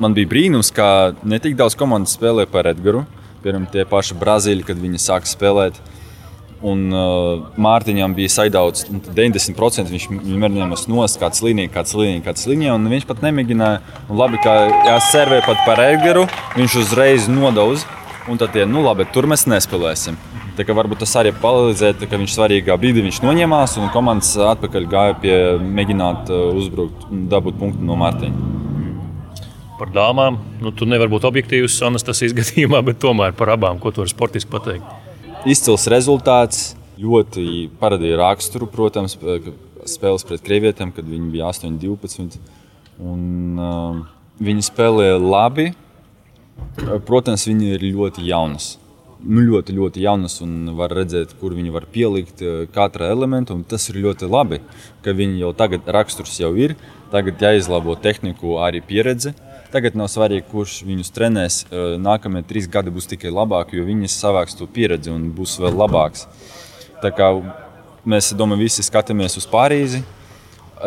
man 0.00 0.16
bija 0.16 0.30
brīnums, 0.30 0.72
ka 0.72 1.12
ne 1.20 1.36
tik 1.42 1.58
daudz 1.60 1.76
komandas 1.76 2.16
spēlē 2.16 2.48
par 2.48 2.70
Edgars. 2.72 3.19
Piemēram, 3.40 3.64
tie 3.72 3.86
paši 3.88 4.18
Brazīļi, 4.20 4.66
kad 4.68 4.80
viņi 4.80 5.00
sāka 5.00 5.28
spēlēt. 5.28 5.78
Un 6.60 6.90
uh, 6.92 7.46
Mārtiņam 7.56 8.12
bija 8.12 8.32
saidauts 8.34 8.84
90%. 8.90 9.88
Viņš 9.88 10.08
mēģinājās 10.12 10.84
nost, 10.92 11.16
kāds 11.22 11.40
līnija, 11.44 11.72
kāds 11.72 11.96
līnija, 11.96 12.24
kāds 12.26 12.44
līnija. 12.50 12.74
Un 12.76 12.90
viņš 12.92 13.08
pat 13.08 13.24
nemēģināja. 13.24 13.80
Un 14.10 14.20
labi, 14.20 14.42
ka 14.44 14.58
jāservē 14.90 15.40
pat 15.46 15.64
par 15.64 15.80
Edgars. 15.86 16.36
Viņš 16.58 16.76
uzreiz 16.82 17.30
nodauz. 17.32 17.88
Un 18.28 18.36
tad, 18.36 18.52
ja, 18.54 18.68
nu 18.68 18.84
labi, 18.84 19.08
tur 19.14 19.24
mēs 19.30 19.46
nespēlēsim. 19.48 20.20
Tā 20.58 20.66
kā 20.68 20.76
varbūt 20.76 21.00
tas 21.00 21.16
arī 21.16 21.32
palīdzēja, 21.40 22.04
ka 22.04 22.20
viņš 22.20 22.36
svarīgā 22.36 22.76
brīdī 22.76 23.06
viņš 23.06 23.22
noņēmās 23.24 23.80
un 23.80 23.88
komandas 23.94 24.34
atpakaļ 24.50 24.90
gāja 24.92 25.20
pie 25.22 25.36
mēģināt 25.64 26.28
uh, 26.28 26.50
uzbrukt 26.60 27.08
un 27.08 27.30
dabūt 27.32 27.56
punktu 27.62 27.88
no 27.88 27.96
Mārtiņa 28.02 28.59
par 29.80 29.92
dāmām. 29.94 30.36
Nu, 30.60 30.72
tu 30.76 30.88
nevari 30.88 31.12
būt 31.12 31.26
objektīvs 31.28 31.78
Anastasijas 31.88 32.36
gadījumā, 32.40 32.82
bet 32.86 33.00
tomēr 33.02 33.34
par 33.36 33.54
abām, 33.56 33.80
ko 33.80 33.92
tu 33.94 34.04
vari 34.04 34.12
sportiski 34.12 34.52
pateikt. 34.52 35.08
Izcils 35.48 35.86
rezultāts, 35.88 36.74
ļoti 37.00 37.70
parādīja 37.80 38.18
raksturu, 38.20 38.68
protams, 38.68 39.16
spēles 39.88 40.26
pret 40.28 40.42
krievietēm, 40.44 40.92
kad 40.92 41.06
viņi 41.08 41.30
bija 41.32 41.48
8, 41.48 41.78
12. 41.80 42.36
Un, 43.00 43.22
uh, 43.56 44.02
viņi 44.44 44.66
spēlēja 44.68 45.16
labi. 45.22 45.70
Protams, 47.08 47.46
viņi 47.48 47.72
ir 47.78 47.86
ļoti 47.96 48.26
jaunas. 48.28 48.74
Nu, 49.20 49.40
ļoti, 49.44 49.72
ļoti 49.76 50.02
jaunas 50.04 50.38
un 50.44 50.74
var 50.76 50.92
redzēt, 50.96 51.32
kur 51.40 51.54
viņi 51.56 51.72
var 51.72 51.86
pielikt 51.92 52.42
katra 52.72 53.08
elementu. 53.12 53.56
Tas 53.68 53.88
ir 53.88 54.00
ļoti 54.04 54.28
labi, 54.28 54.60
ka 55.04 55.16
viņi 55.16 55.40
jau 55.40 55.54
tagad 55.56 55.88
raksturs 55.88 56.36
jau 56.40 56.52
ir. 56.60 56.76
Tagad 57.12 57.40
jāizlabo 57.40 57.96
tehniku, 58.00 58.58
arī 58.64 58.84
pieredze. 58.84 59.32
Uh, 59.32 59.49
Tagad 59.70 59.94
nav 59.94 60.08
svarīgi, 60.10 60.48
kurš 60.50 60.80
viņus 60.82 61.12
trenēs. 61.14 61.56
Nākamie 62.02 62.42
trīs 62.46 62.66
gadi 62.70 62.90
būs 62.90 63.06
tikai 63.12 63.30
labāki, 63.30 63.78
jo 63.78 63.84
viņi 63.86 64.08
savāks 64.10 64.56
to 64.58 64.66
pieredzi 64.66 65.12
un 65.14 65.28
būs 65.34 65.60
vēl 65.62 65.76
labāks. 65.78 66.24
Tā 66.98 67.12
kā 67.14 67.28
mēs 68.02 68.32
domājam, 68.34 68.64
visi 68.64 68.82
skatāmies 68.82 69.38
uz 69.38 69.46
Pārīzi. 69.50 70.02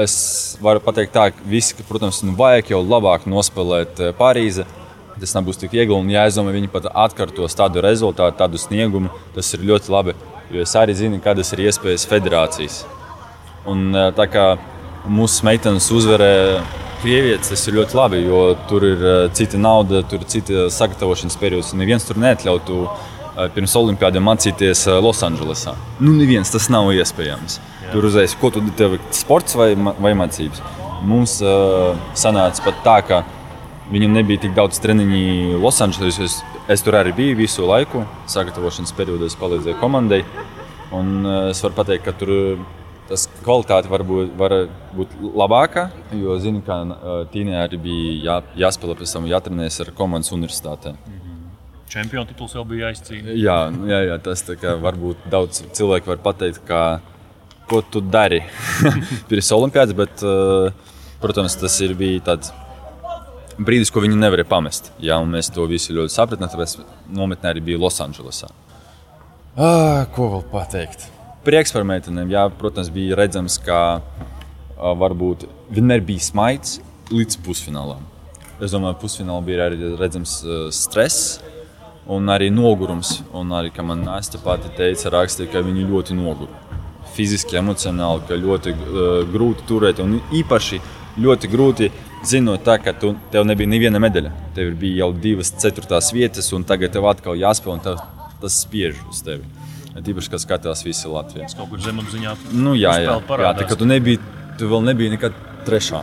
Es 0.04 0.16
varu 0.60 0.82
pateikt, 0.84 1.13
tā, 1.16 1.30
ka 1.32 1.48
visi, 1.48 1.78
protams, 1.88 2.20
nu 2.28 2.36
vajag 2.36 2.74
jau 2.74 2.82
labāk 2.84 3.30
nospēlēt 3.30 4.04
Pārīzi. 4.20 4.68
Tas 5.13 5.36
nebūs 5.38 5.62
tik 5.62 5.72
viegli, 5.78 5.96
un 5.96 6.10
jāizdomā, 6.12 6.52
viņi 6.52 6.72
pat 6.74 6.90
atkārtos 6.92 7.56
tādu 7.56 7.84
rezultātu, 7.86 8.36
tādu 8.40 8.60
sniegumu. 8.60 9.13
Tas 9.36 9.54
ir 9.56 9.63
ļoti 9.70 9.94
labi, 9.94 10.18
jo 10.52 10.63
es 10.66 10.75
arī 10.75 10.98
zinu, 10.98 11.24
kādas 11.24 11.54
ir 11.56 11.70
iespējas 11.70 12.08
federācijas. 12.10 12.82
Un, 13.70 13.94
tā 14.18 14.28
kā 14.28 14.48
mūsu 15.08 15.46
meitenes 15.48 15.88
uzvarēja 15.94 16.63
Krievijas 17.03 17.50
tas 17.51 17.65
ir 17.67 17.75
ļoti 17.75 17.98
labi, 18.00 18.19
jo 18.24 18.38
tur 18.69 18.83
ir 18.88 19.01
uh, 19.03 19.25
cita 19.36 19.60
nauda, 19.60 20.00
tur 20.07 20.22
ir 20.24 20.29
cita 20.31 20.69
sagatavošanas 20.72 21.36
periods. 21.36 21.74
Neviens 21.75 22.05
tur 22.07 22.15
neatļautu 22.24 22.77
uh, 22.79 23.41
pirms 23.51 23.74
olimpiādiem 23.75 24.24
mācīties 24.24 24.86
uh, 24.88 25.01
Losandželosā. 25.03 25.74
Nu, 26.00 26.13
neviens 26.15 26.53
tas 26.53 26.69
nav 26.72 26.93
iespējams. 26.95 27.57
Jā. 27.60 27.89
Tur 27.91 28.07
uzreiz, 28.07 28.38
ko 28.39 28.53
tu 28.55 28.63
tev 28.79 28.95
sports 29.12 29.57
vai, 29.60 29.74
vai 29.75 30.13
mācības. 30.15 30.62
Mums 31.03 31.33
uh, 31.43 31.91
sanāca 32.15 32.63
pat 32.69 32.79
tā, 32.86 32.95
ka 33.10 33.19
viņam 33.91 34.15
nebija 34.22 34.45
tik 34.45 34.55
daudz 34.55 34.79
treniņu 34.86 35.60
Losandželosā. 35.60 36.29
es 36.72 36.86
tur 36.88 36.95
arī 37.01 37.12
biju 37.19 37.41
visu 37.41 37.67
laiku. 37.67 38.05
Sagatavošanas 38.31 38.95
periodā 38.95 39.27
es 39.27 39.36
palīdzēju 39.43 39.81
komandai. 39.83 40.24
Un 40.95 41.27
es 41.50 41.60
varu 41.67 41.81
pateikt, 41.81 42.07
ka 42.07 42.15
tur 42.15 42.31
tas 43.10 43.25
kvalitāte 43.43 43.91
var 43.91 44.03
būt, 44.07 44.33
var 44.39 44.55
būt 44.95 45.15
labāka. 45.36 45.88
Jo 46.17 46.38
zinu, 46.41 46.63
ka 46.65 46.79
Tīnē 47.33 47.60
arī 47.63 47.79
bija 47.81 48.15
jā, 48.27 48.38
jāspēlē 48.65 48.98
pēc 49.00 49.15
tam 49.17 49.29
jātrenējas 49.29 49.81
ar 49.86 49.93
komandas 49.98 50.33
universitātē. 50.36 50.95
Čempionu 51.93 52.25
tituls 52.29 52.55
jau 52.57 52.63
bija 52.65 52.89
aizcīnīts. 52.89 53.38
Jā, 53.38 53.57
jā, 53.89 54.00
jā, 54.10 54.17
tas 54.25 54.41
varbūt 54.81 55.27
daudz 55.29 55.62
cilvēku 55.77 56.10
var 56.10 56.24
pateikt, 56.25 56.63
ka, 56.65 56.81
ko 57.69 57.83
tu 57.86 58.01
dari 58.01 58.41
pirms 59.29 59.51
olimpiādas, 59.53 59.93
bet, 59.98 60.25
protams, 61.22 61.60
tas 61.62 61.77
ir 61.86 61.93
bijis 62.00 62.25
tāds 62.25 62.53
brīdis, 63.62 63.91
ko 63.93 64.01
viņi 64.01 64.17
nevarēja 64.17 64.50
pamest. 64.50 64.89
Jā, 65.03 65.19
mēs 65.27 65.51
to 65.53 65.67
visu 65.69 65.93
ļoti 65.93 66.15
sapratām, 66.15 66.50
tāpēc 66.50 66.79
nometnē 67.13 67.53
arī 67.53 67.62
bija 67.69 67.81
Losandželosā. 67.83 68.50
Ah, 69.53 70.07
ko 70.15 70.31
vēl 70.31 70.48
pateikt? 70.50 71.12
Prieks 71.43 71.73
par 71.75 71.83
meitenēm. 71.83 72.29
Jā, 72.31 72.45
protams, 72.55 72.88
bija 72.88 73.17
redzams, 73.19 73.57
ka 73.59 74.00
varbūt 74.79 75.41
vienmēr 75.75 76.00
bija 76.07 76.23
smaids 76.23 76.77
līdz 77.12 77.35
pusfinālam. 77.43 78.05
Es 78.63 78.71
domāju, 78.71 78.95
ka 78.95 79.01
pusfinālā 79.01 79.43
bija 79.43 79.65
arī 79.65 79.89
redzams 80.00 80.38
stress 80.71 81.41
un 82.07 82.31
arī 82.31 82.47
nogurums. 82.47 83.17
Un 83.35 83.51
arī, 83.57 83.73
kā 83.75 83.83
man 83.83 84.05
Nāsta 84.07 84.39
pati 84.39 84.71
teica, 84.77 85.12
rakstīja, 85.17 85.51
ka 85.51 85.65
viņi 85.65 85.83
ļoti 85.89 86.15
nogura. 86.15 86.79
Fiziski, 87.13 87.59
emocionāli, 87.59 88.23
ka 88.29 88.39
ļoti 88.39 88.73
uh, 88.73 89.01
grūti 89.33 89.67
turēt 89.67 90.00
un 90.00 90.21
īpaši 90.31 90.79
ļoti 91.19 91.51
grūti 91.51 91.91
zinot, 92.23 92.63
tā, 92.63 92.77
ka 92.79 92.95
tu, 92.95 93.12
tev 93.35 93.43
nebija 93.50 93.69
neviena 93.69 94.00
medaļa. 94.00 94.31
Tev 94.55 94.71
bija 94.79 95.03
jau 95.03 95.12
divas 95.27 95.51
ceturtās 95.59 96.13
vietas, 96.15 96.53
un 96.55 96.63
tagad 96.63 96.95
tev 96.95 97.12
atkal 97.12 97.35
jāspēlē, 97.35 97.75
un 97.75 97.85
tev, 97.89 98.00
tas 98.39 98.63
spiež 98.63 99.03
uz 99.12 99.19
tevi. 99.27 99.62
Tīpaši, 99.93 100.31
kas 100.33 100.45
skatās 100.47 100.81
visi 100.85 101.09
Latvijas. 101.09 101.53
Kaut 101.57 101.69
kur 101.69 101.81
zemapziņā. 101.83 102.33
Nu, 102.57 102.73
jā, 102.73 102.95
jā, 103.03 103.17
jā 103.21 103.51
tā, 103.59 103.75
tu, 103.77 103.85
nebija, 103.85 104.21
tu 104.57 104.69
vēl 104.71 104.81
nebija 104.88 105.13
nekad 105.13 105.35
trešā. 105.67 106.01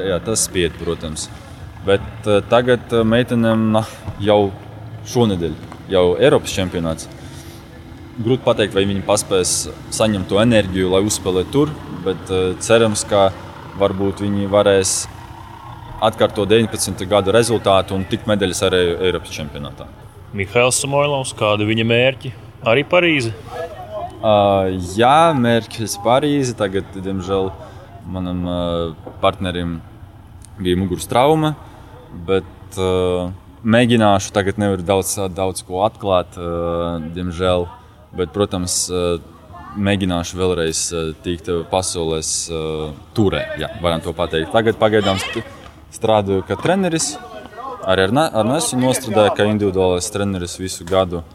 Jā, 0.00 0.16
tas 0.24 0.46
spied, 0.48 0.72
protams. 0.80 1.26
Bet 1.84 2.04
uh, 2.24 2.40
tagad 2.48 2.94
uh, 2.94 3.02
meitenēm 3.04 3.66
nah, 3.74 3.88
jau 4.22 4.46
šonadēļ, 5.12 5.56
jau 5.92 6.04
Eiropas 6.16 6.54
čempionāts. 6.56 7.08
Grūti 8.22 8.44
pateikt, 8.46 8.76
vai 8.76 8.86
viņi 8.88 9.04
paspēs 9.04 9.52
saņemt 9.92 10.30
to 10.30 10.40
enerģiju, 10.40 10.92
lai 10.94 11.02
uzspēlētu 11.04 11.52
tur, 11.52 11.72
bet 12.06 12.32
uh, 12.32 12.54
cerams, 12.64 13.04
ka 13.08 13.28
varbūt 13.80 14.22
viņi 14.24 14.48
varēs 14.52 14.94
atkārtot 16.02 16.48
19. 16.48 17.04
gada 17.10 17.34
rezultātu 17.34 17.96
un 17.98 18.06
tikt 18.08 18.24
medaļas 18.30 18.64
arī 18.70 18.80
Eiropas 19.10 19.36
čempionātā. 19.36 19.86
Mihails 20.32 20.80
Samoilovs, 20.80 21.34
kādi 21.36 21.68
viņa 21.68 21.86
mērķi? 21.92 22.32
Arī 22.62 22.84
Parīze? 22.86 23.32
Uh, 24.22 24.70
jā, 24.94 25.32
mērķis 25.34 25.96
Parīze. 26.04 26.54
Tagad, 26.54 26.94
diemžēl, 26.94 27.50
manam 28.06 28.44
uh, 28.46 29.08
partnerim 29.22 29.80
bija 30.62 30.78
muguras 30.78 31.08
trauma, 31.10 31.56
bet 32.28 32.78
uh, 32.78 33.32
mēģināšu. 33.66 34.30
Tagad 34.36 34.62
nevaru 34.62 34.86
daudz, 34.86 35.16
daudz 35.34 35.66
ko 35.66 35.82
atklāt, 35.88 36.38
uh, 36.38 37.02
diemžēl. 37.16 37.66
Bet, 38.14 38.30
protams, 38.30 38.78
uh, 38.94 39.18
mēģināšu 39.74 40.38
vēlreiz 40.38 40.86
uh, 40.94 41.10
tikt 41.26 41.50
pasaules 41.72 42.32
uh, 42.52 42.94
turē. 43.18 43.42
Jā, 43.58 43.74
varam 43.82 44.06
to 44.06 44.14
pateikt. 44.14 44.52
Tagad 44.54 44.78
pagaidām 44.78 45.18
strādāju 45.90 46.46
kā 46.46 46.62
treneris. 46.62 47.16
Arī 47.82 48.06
ar, 48.06 48.18
Nesu 48.46 48.78
nostrādāju 48.78 49.34
kā 49.34 49.50
individuālais 49.50 50.14
treneris 50.14 50.60
visu 50.62 50.86
gadu. 50.86 51.26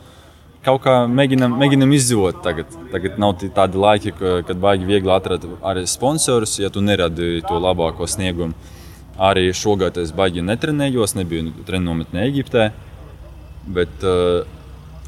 Kaut 0.65 0.81
kā 0.83 0.93
mēģinam, 1.07 1.53
mēģinam 1.61 1.93
izdzīvot 1.95 2.41
tagad. 2.43 2.73
Tagad 2.91 3.19
nav 3.21 3.37
tādi 3.55 3.79
laiki, 3.79 4.13
kad 4.17 4.57
baigi 4.59 4.87
viegli 4.89 5.13
atrast 5.13 5.45
arī 5.61 5.85
sponsorus, 5.87 6.57
ja 6.59 6.71
tu 6.73 6.81
neradi 6.83 7.37
to 7.47 7.59
labāko 7.61 8.07
sniegumu. 8.09 8.57
Arī 9.17 9.47
šogad 9.55 9.97
es 9.97 10.11
baigi 10.13 10.43
netrenējos, 10.45 11.15
nebiju 11.17 11.53
treniņometnē 11.65 12.25
Eģiptē. 12.27 12.67
Bet 13.77 14.03
uh, 14.05 14.43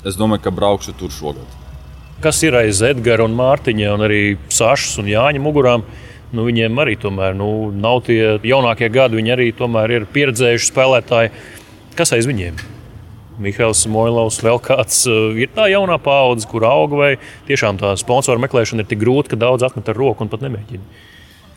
es 0.08 0.18
domāju, 0.18 0.48
ka 0.48 0.56
braukšu 0.56 0.96
tur 0.98 1.14
šogad. 1.14 1.58
Kas 2.24 2.42
ir 2.44 2.58
aiz 2.60 2.82
Edgara 2.84 3.28
un 3.28 3.38
Mārtiņa 3.38 3.94
un 3.96 4.08
arī 4.08 4.24
Sašas 4.52 4.98
un 5.00 5.12
Jāņa 5.12 5.44
mugurām? 5.44 5.86
Nu, 6.36 6.44
viņiem 6.46 6.82
arī 6.82 6.98
tomēr, 7.00 7.38
nu, 7.38 7.70
nav 7.74 8.04
tie 8.06 8.36
jaunākie 8.46 8.90
gadi. 8.94 9.18
Viņi 9.18 9.34
arī 9.34 9.48
ir 9.50 10.10
pieredzējuši 10.14 10.72
spēlētāji. 10.72 11.32
Kas 11.98 12.14
aiz 12.14 12.28
viņiem? 12.30 12.79
Mihails 13.40 13.86
Moilovs, 13.92 14.42
vēl 14.44 14.60
kāds 14.64 15.02
uh, 15.10 15.32
ir 15.40 15.52
tā 15.56 15.70
jaunā 15.72 16.00
paudze, 16.04 16.48
kur 16.50 16.66
aug, 16.68 16.94
vai 17.00 17.14
tiešām 17.48 17.80
tā 17.82 17.94
sponsoru 18.00 18.42
meklēšana 18.44 18.84
ir 18.84 18.90
tik 18.90 19.02
grūta, 19.04 19.34
ka 19.34 19.40
daudz 19.40 19.66
atmet 19.68 19.90
ar 19.92 20.00
roku 20.00 20.26
un 20.26 20.32
pat 20.32 20.44
nemēģina. 20.46 20.84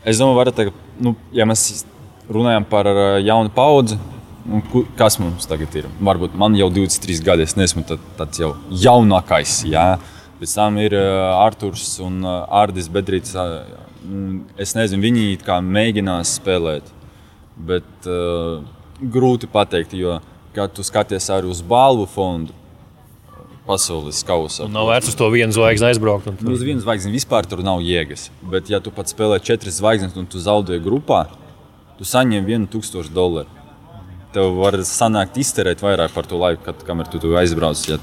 Es 0.07 0.19
domāju, 0.19 0.55
ka, 0.57 0.73
nu, 1.03 1.15
ja 1.35 1.47
mēs 1.49 1.83
runājam 2.31 2.67
par 2.71 2.89
uh, 2.89 3.03
jaunu 3.23 3.53
paudzi, 3.53 3.99
nu, 4.47 4.63
kas 4.99 5.19
mums 5.21 5.47
tagad 5.49 5.75
ir? 5.79 5.91
Varbūt 6.03 6.35
man 6.39 6.57
jau 6.59 6.71
23 6.73 7.23
gadi, 7.23 7.47
es 7.47 7.55
neesmu 7.59 7.85
tāds 7.91 8.41
jau 8.41 8.55
jaunākais. 8.71 9.61
Jā. 9.69 9.93
Pēc 10.39 10.57
tam 10.57 10.81
ir 10.81 10.97
uh, 10.97 11.37
Arthurs 11.43 11.97
un 12.03 12.23
Ardis 12.25 12.89
Bedrīts 12.91 13.35
Mm, 14.03 14.49
es 14.59 14.73
nezinu, 14.75 14.99
viņi 15.05 15.37
kā 15.45 15.61
mēģinās 15.63 16.35
spēlēt, 16.41 16.89
bet 17.55 18.07
uh, 18.09 18.59
grūti 18.99 19.47
pateikt, 19.51 19.93
jo, 19.95 20.17
kad 20.55 20.73
tu 20.73 20.85
skaties 20.85 21.29
arī 21.33 21.49
uz 21.51 21.61
balvu 21.65 22.05
fondu, 22.09 22.53
pasaules 23.67 24.19
kausa. 24.27 24.67
Nav 24.71 24.89
vērts 24.91 25.13
uz 25.13 25.17
to 25.17 25.29
vienu 25.33 25.55
zvaigzni 25.55 25.89
aizbraukt. 25.91 26.27
Tur... 26.39 26.53
Uz 26.53 26.63
vienu 26.65 26.83
zvaigzni 26.83 27.13
vispār 27.13 27.47
tur 27.47 27.63
nav 27.65 27.83
jēgas. 27.83 28.29
Bet, 28.51 28.69
ja 28.71 28.81
tu 28.83 28.91
pats 28.93 29.15
spēlē 29.15 29.39
četras 29.43 29.79
zvaigznes 29.79 30.15
un 30.19 30.27
tu 30.29 30.41
zaudē 30.43 30.79
grupā, 30.83 31.25
tu 31.99 32.07
saņem 32.07 32.47
1000 32.69 33.11
dolāru. 33.15 33.61
Tev 34.33 34.55
var 34.57 34.79
sanākt 34.87 35.37
izterēt 35.37 35.83
vairāk 35.85 36.13
par 36.15 36.25
to 36.25 36.39
laiku, 36.41 36.63
kad, 36.65 36.79
kamēr 36.87 37.11
tu, 37.11 37.21
tu 37.21 37.35
aizbrauc. 37.37 37.83
Ja, 37.85 37.99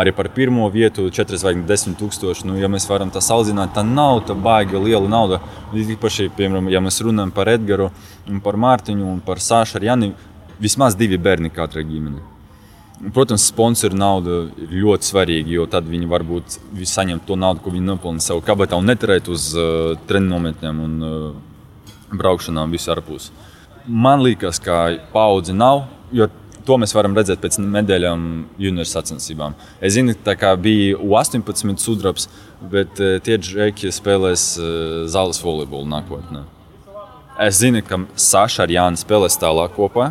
arī 0.00 0.14
par 0.16 0.30
pirmo 0.32 0.68
vietu 0.72 1.04
40 1.12 1.98
tūkstoši. 2.00 2.46
Nu, 2.48 2.56
ja 2.58 2.70
mēs 2.72 2.88
varam 2.88 3.10
tā 3.12 3.22
salīdzināt, 3.24 3.74
tā 3.76 3.84
nav 3.86 4.22
tā 4.28 4.34
baigi 4.34 4.80
liela 4.80 5.08
nauda. 5.10 5.40
Īpaši, 5.76 6.30
piemēram, 6.36 6.70
ja 6.72 6.80
mēs 6.82 7.02
runājam 7.04 7.34
par 7.36 7.52
Edgars, 7.52 7.92
par 8.44 8.58
Mārtiņu 8.60 9.06
un 9.12 9.20
par 9.24 9.42
Sāšu 9.42 9.78
ar 9.78 9.88
Jani, 9.90 10.14
vismaz 10.60 10.96
divi 10.98 11.18
bērni 11.20 11.50
katrai 11.54 11.84
ģimenei. 11.88 12.22
Protams, 13.16 13.46
sponsoru 13.48 13.96
nauda 13.96 14.42
ir 14.60 14.74
ļoti 14.82 15.08
svarīga, 15.08 15.48
jo 15.54 15.64
tad 15.72 15.86
viņi 15.88 16.08
varbūt 16.08 16.58
saņem 16.84 17.22
to 17.24 17.38
naudu, 17.40 17.62
ko 17.64 17.72
viņi 17.72 17.86
nopelna 17.86 18.20
savā 18.20 18.44
kabatā 18.44 18.76
un 18.76 18.90
neturēt 18.90 19.30
uz 19.32 19.54
uh, 19.56 19.94
treniņu 20.08 20.34
nometnēm 20.34 20.82
un 20.84 20.98
uh, 21.00 21.14
braukšanām 22.12 22.76
visur 22.76 22.98
ārpus. 22.98 23.30
Man 23.88 24.20
liekas, 24.20 24.60
ka 24.60 24.82
paudze 25.14 25.56
nav, 25.56 25.86
jo 26.12 26.28
To 26.68 26.76
mēs 26.78 26.92
varam 26.94 27.16
redzēt 27.16 27.40
pēc 27.42 27.56
medaļām 27.64 28.24
junior 28.60 28.88
sacensībām. 28.88 29.56
Es 29.82 29.96
zinu, 29.96 30.12
ka 30.38 30.52
bija 30.60 30.98
U18 31.00 31.80
sudrabs, 31.80 32.28
bet 32.72 33.00
eh, 33.00 33.16
tie 33.24 33.38
džeki 33.40 33.92
spēlēs 33.94 34.44
eh, 34.60 34.66
zāles 35.10 35.40
volejbolu 35.42 35.88
nākotnē. 35.90 36.44
Es 37.40 37.56
zinu, 37.56 37.80
ka 37.80 37.96
Saša 38.20 38.66
ar 38.66 38.72
Jānu 38.74 39.00
spēlēs 39.00 39.38
tālāk 39.40 39.72
kopā. 39.72 40.10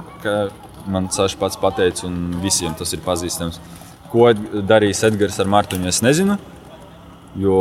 Man 0.90 1.12
Saša 1.14 1.38
pats 1.38 1.60
pateica, 1.62 2.08
un 2.08 2.40
visiem 2.42 2.74
tas 2.78 2.90
ir 2.96 3.04
pazīstams. 3.06 3.60
Ko 4.10 4.32
darīs 4.66 5.04
Edgars 5.06 5.38
ar 5.38 5.52
Martiņu, 5.54 5.92
es 5.92 6.02
nezinu. 6.02 6.40
Jo 7.38 7.60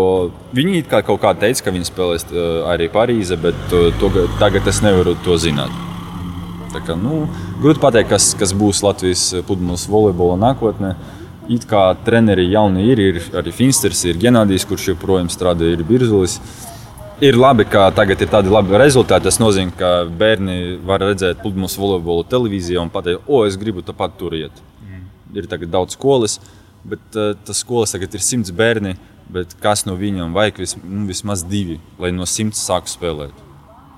viņi 0.56 0.86
kā 0.88 1.02
kaut 1.04 1.20
kā 1.20 1.34
teica, 1.36 1.66
ka 1.66 1.74
viņi 1.74 1.90
spēlēs 1.90 2.24
eh, 2.30 2.46
arī 2.72 2.86
Parīzē, 2.88 3.36
bet 3.42 3.58
to, 3.68 3.82
to, 4.00 4.08
tagad 4.40 4.64
es 4.72 4.80
nevaru 4.80 5.12
to 5.26 5.36
zināt. 5.36 5.74
Tā 6.72 6.80
kā, 6.86 6.96
nu, 6.96 7.26
grūti 7.60 7.82
pateikt, 7.82 8.08
kas, 8.14 8.30
kas 8.40 8.56
būs 8.56 8.80
Latvijas 8.86 9.26
pludmales 9.44 9.84
volejbola 9.92 10.40
nākotnē. 10.46 10.94
It 11.52 11.68
kā 11.68 11.90
treneri 12.08 12.48
jauni 12.48 12.88
ir, 12.88 13.04
ir 13.04 13.20
arī 13.36 13.52
Finsters, 13.56 14.00
ir 14.08 14.16
Genādijs, 14.20 14.64
kurš 14.68 14.94
joprojām 14.94 15.28
strādā, 15.32 15.68
ir 15.76 15.84
Birzulis. 15.84 16.40
Ir 17.18 17.34
labi, 17.34 17.64
ka 17.66 17.88
tagad 17.90 18.20
ir 18.22 18.28
tādi 18.30 18.50
labi 18.52 18.78
rezultāti. 18.78 19.26
Tas 19.26 19.40
nozīmē, 19.42 19.72
ka 19.74 19.88
bērni 20.20 20.76
var 20.86 21.02
redzēt 21.02 21.40
pludmales 21.42 21.74
volejbolu 21.74 22.22
televīzijā 22.30 22.78
un 22.78 22.92
pateikt, 22.94 23.24
o, 23.26 23.40
es 23.42 23.56
gribu 23.58 23.82
tāpat 23.82 24.14
tur 24.20 24.36
iet. 24.38 24.60
Mm. 24.84 25.00
Ir 25.34 25.48
tagad 25.50 25.72
daudz 25.72 25.96
skolas, 25.98 26.36
bet 26.86 27.18
uh, 27.18 27.32
tas 27.42 27.64
skolas 27.64 27.96
tagad 27.96 28.14
ir 28.14 28.22
simts 28.22 28.54
bērni, 28.54 28.94
bet 29.34 29.56
kas 29.58 29.82
no 29.88 29.96
viņiem 29.98 30.30
vajag 30.36 30.62
vis, 30.62 30.76
nu, 30.78 31.08
vismaz 31.10 31.42
divi, 31.42 31.80
lai 31.98 32.12
no 32.14 32.28
simts 32.30 32.62
sāktu 32.62 32.94
spēlēt. 32.94 33.42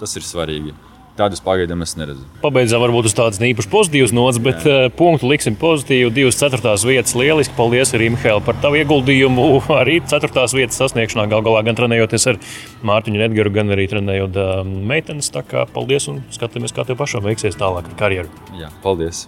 Tas 0.00 0.16
ir 0.16 0.24
svarīgi. 0.24 0.72
Tādus 1.19 1.43
pagaidām 1.45 1.83
es 1.85 1.97
neredzu. 1.99 2.23
Pabeidzām 2.40 2.81
varbūt 2.85 3.11
uz 3.11 3.14
tādas 3.17 3.40
īpaši 3.43 3.71
pozitīvas 3.73 4.14
nots, 4.17 4.38
bet 4.43 4.62
Jā. 4.64 4.87
Eh, 4.87 4.93
punktu 4.97 5.29
liksim. 5.31 5.57
Divas 5.59 6.38
ceturtās 6.38 6.85
vietas 6.87 7.17
lieliski. 7.19 7.57
Paldies, 7.59 7.93
Rīmhēl, 7.93 8.40
par 8.47 8.57
tavu 8.62 8.81
ieguldījumu. 8.81 9.49
Arī 9.81 9.99
ceturtās 10.07 10.55
vietas 10.57 10.81
sasniegšanā 10.81 11.26
gal 11.33 11.45
galā 11.47 11.64
gan 11.67 11.79
trenējoties 11.79 12.29
ar 12.33 12.40
Mārtiņu 12.87 13.26
Edgars, 13.26 13.55
gan 13.55 13.75
arī 13.75 13.88
trenējot 13.90 14.40
uh, 14.40 14.62
meitenes. 14.64 15.33
Tā 15.35 15.45
kā 15.47 15.67
paldies 15.75 16.09
un 16.12 16.23
skatāmies, 16.33 16.75
kā 16.76 16.87
tev 16.88 17.00
pašam 17.02 17.26
veiksies 17.26 17.59
tālāk 17.61 17.90
ar 17.90 18.00
karjeru. 18.00 18.33
Jā, 18.61 18.73
paldies! 18.85 19.26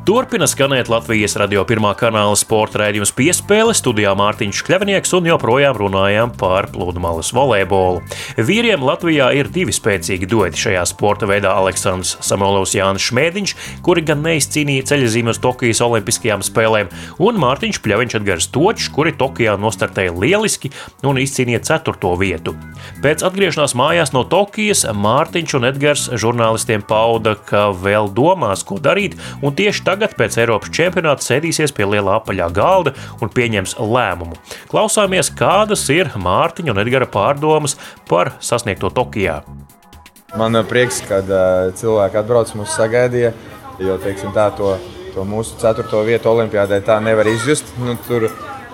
Turpina 0.00 0.46
skanēt 0.48 0.88
Latvijas 0.88 1.34
radio 1.36 1.60
pirmā 1.68 1.90
kanāla 1.98 2.32
sporta 2.38 2.78
raidījums 2.80 3.10
piespēle 3.12 3.74
studijā 3.76 4.14
Mārtiņš 4.16 4.62
Kļavnieks 4.64 5.10
un 5.18 5.26
joprojām 5.28 5.76
runājām 5.76 6.30
par 6.40 6.70
pludmales 6.72 7.28
volejbolu. 7.36 8.00
Vīriem 8.40 8.80
Latvijā 8.80 9.28
ir 9.36 9.50
divi 9.52 9.74
spēcīgi 9.76 10.24
dueti 10.30 10.62
šajā 10.62 10.86
sporta 10.88 11.28
veidā- 11.28 11.52
Aleksandrs 11.60 12.14
Samolovs 12.24 12.72
Jānis 12.78 13.10
Šmēdiņš, 13.10 13.54
kuri 13.84 14.00
gan 14.08 14.22
neizcīnīja 14.24 14.86
ceļzīmi 14.88 15.34
uz 15.34 15.38
Tokijas 15.38 15.82
Olimpiskajām 15.84 16.40
spēlēm, 16.48 16.88
un 17.18 17.36
Mārtiņš 17.36 17.82
Pļaviņš 17.84 18.16
Edgars 18.22 18.48
Točs, 18.48 18.88
kuri 18.88 19.12
Tokijā 19.12 19.58
nostartēja 19.60 20.16
lieliski 20.16 20.72
un 21.04 21.16
izcīnīja 21.20 21.60
ceturto 21.60 22.16
vietu. 22.16 22.56
Pēc 23.02 23.20
atgriešanās 23.20 23.76
mājās 23.76 24.14
no 24.16 24.24
Tokijas 24.24 24.86
Mārtiņš 24.88 25.54
un 25.60 25.64
Edgars 25.64 26.08
žurnālistiem 26.08 26.80
pauda, 26.82 27.36
ka 27.36 27.68
vēl 27.76 28.08
domās, 28.08 28.64
ko 28.64 28.80
darīt, 28.80 29.20
un 29.42 29.52
tieši 29.52 29.89
tagad 29.90 30.14
pēc 30.18 30.38
Eiropas 30.44 30.70
čempionāta 30.74 31.24
sēdīsies 31.26 31.74
pie 31.74 31.88
lielā 31.88 32.20
apaļā 32.20 32.50
galda 32.54 32.94
un 33.22 33.32
pieņems 33.34 33.76
lēmumu. 33.80 34.38
Klausāmies, 34.70 35.32
kādas 35.34 35.82
ir 35.90 36.12
Mārtiņa 36.20 36.74
un 36.74 36.82
Edgara 36.84 37.08
pārdomas 37.10 37.76
par 38.10 38.34
sasniegto 38.44 38.92
Tokijā. 38.94 39.40
Man 40.38 40.54
ir 40.54 40.66
prieks, 40.70 41.00
ka 41.08 41.18
uh, 41.24 41.72
cilvēki 41.74 42.20
atbrauc 42.20 42.52
mūs 42.54 42.76
sagaidīja, 42.78 43.32
jo 43.82 43.96
teiksim, 44.02 44.30
tā, 44.36 44.46
to, 44.54 44.76
to 45.16 45.24
mūsu 45.26 45.58
ceturto 45.58 46.04
vietu 46.06 46.30
Olimpijādē 46.30 46.78
tā 46.86 47.00
nevar 47.02 47.26
izjust. 47.32 47.72
Nu, 47.82 47.96
tur, 48.06 48.28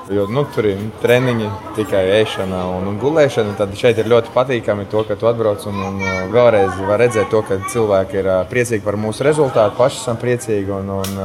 Jo, 0.06 0.28
nu, 0.30 0.44
tur 0.54 0.68
ir 0.70 0.82
treniņi 1.02 1.48
tikai 1.74 2.04
ēšana 2.20 2.60
un, 2.76 2.84
un 2.92 2.98
gulēšana. 3.02 3.56
Tad 3.58 3.72
šeit 3.78 3.98
ir 3.98 4.06
ļoti 4.12 4.30
patīkami 4.34 4.86
to, 4.92 5.02
ka 5.08 5.16
tu 5.18 5.26
atbrauc 5.26 5.64
un, 5.66 5.80
un 5.82 5.98
vēlreiz 6.30 6.78
var 6.86 7.02
redzēt 7.02 7.32
to, 7.32 7.40
ka 7.46 7.58
cilvēki 7.72 8.20
ir 8.20 8.30
priecīgi 8.52 8.84
par 8.86 8.98
mūsu 9.02 9.26
rezultātu, 9.26 9.74
paši 9.80 9.98
esam 10.04 10.20
priecīgi. 10.22 10.70
Un, 10.76 10.92
un, 11.00 11.18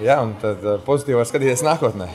jā, 0.00 0.16
un 0.24 0.32
tad 0.40 0.64
pozitīvi 0.88 1.28
skatīties 1.28 1.66
nākotnē. 1.66 2.08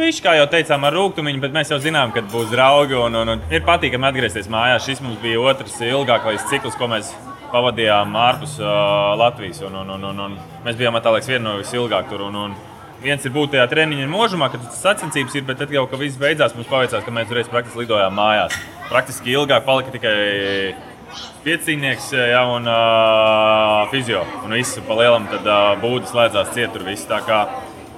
Viņš, 0.00 0.20
kā 0.22 0.36
jau 0.36 0.44
teicām, 0.52 0.84
ar 0.84 0.94
rūkumiņu, 0.94 1.40
bet 1.42 1.54
mēs 1.54 1.72
jau 1.72 1.80
zinām, 1.80 2.12
ka 2.12 2.20
būs 2.30 2.52
draugi. 2.52 2.98
Un, 3.00 3.16
un, 3.22 3.34
un 3.34 3.48
ir 3.52 3.64
patīkami 3.64 4.06
atgriezties 4.10 4.52
mājās. 4.52 4.84
Šis 4.84 5.00
mums 5.04 5.16
bija 5.24 5.40
otrs 5.40 5.80
ilgākais 5.80 6.44
cikls, 6.52 6.76
ko 6.76 6.90
mēs 6.92 7.10
pavadījām 7.50 8.12
ārpus 8.20 8.58
uh, 8.60 8.68
Latvijas. 9.18 9.64
Un, 9.66 9.80
un, 9.80 9.96
un, 9.96 10.04
un, 10.12 10.20
un 10.28 10.36
mēs 10.66 10.76
bijām 10.78 11.00
liekas, 11.00 11.32
viena 11.32 11.46
no 11.48 11.56
visilgāk 11.58 12.12
tur. 12.12 12.28
Un, 12.28 12.36
un, 12.44 12.54
viens 13.02 13.24
ir 13.24 13.32
būt 13.34 13.54
tajā 13.54 13.66
treniņa 13.70 14.08
mūžumā, 14.10 14.50
kad 14.52 14.62
tas 14.66 14.82
sacensības 14.84 15.36
ir, 15.38 15.46
bet 15.48 15.60
tad 15.62 15.72
jau, 15.74 15.86
kad 15.90 16.00
viss 16.00 16.20
beidzās, 16.20 16.54
mums 16.56 16.68
paveicās, 16.70 17.04
ka 17.04 17.14
mēs 17.14 17.32
reiz 17.34 17.50
praktiski 17.50 17.84
lidojām 17.84 18.14
mājās. 18.16 18.56
Praktiski 18.90 19.34
ilgāk 19.36 19.66
palika 19.66 19.94
tikai 19.94 20.14
piecīnieks 21.44 22.12
ja, 22.14 22.44
un 22.50 22.68
uh, 22.68 23.88
fizio. 23.92 24.22
Un 24.44 24.54
viss 24.58 24.78
pa 24.86 24.98
lielam 25.00 25.26
tad 25.30 25.48
uh, 25.48 25.72
būdas 25.80 26.12
slēdzās 26.12 26.54
cietur. 26.56 26.84
Viss, 26.86 27.08
kā, 27.08 27.40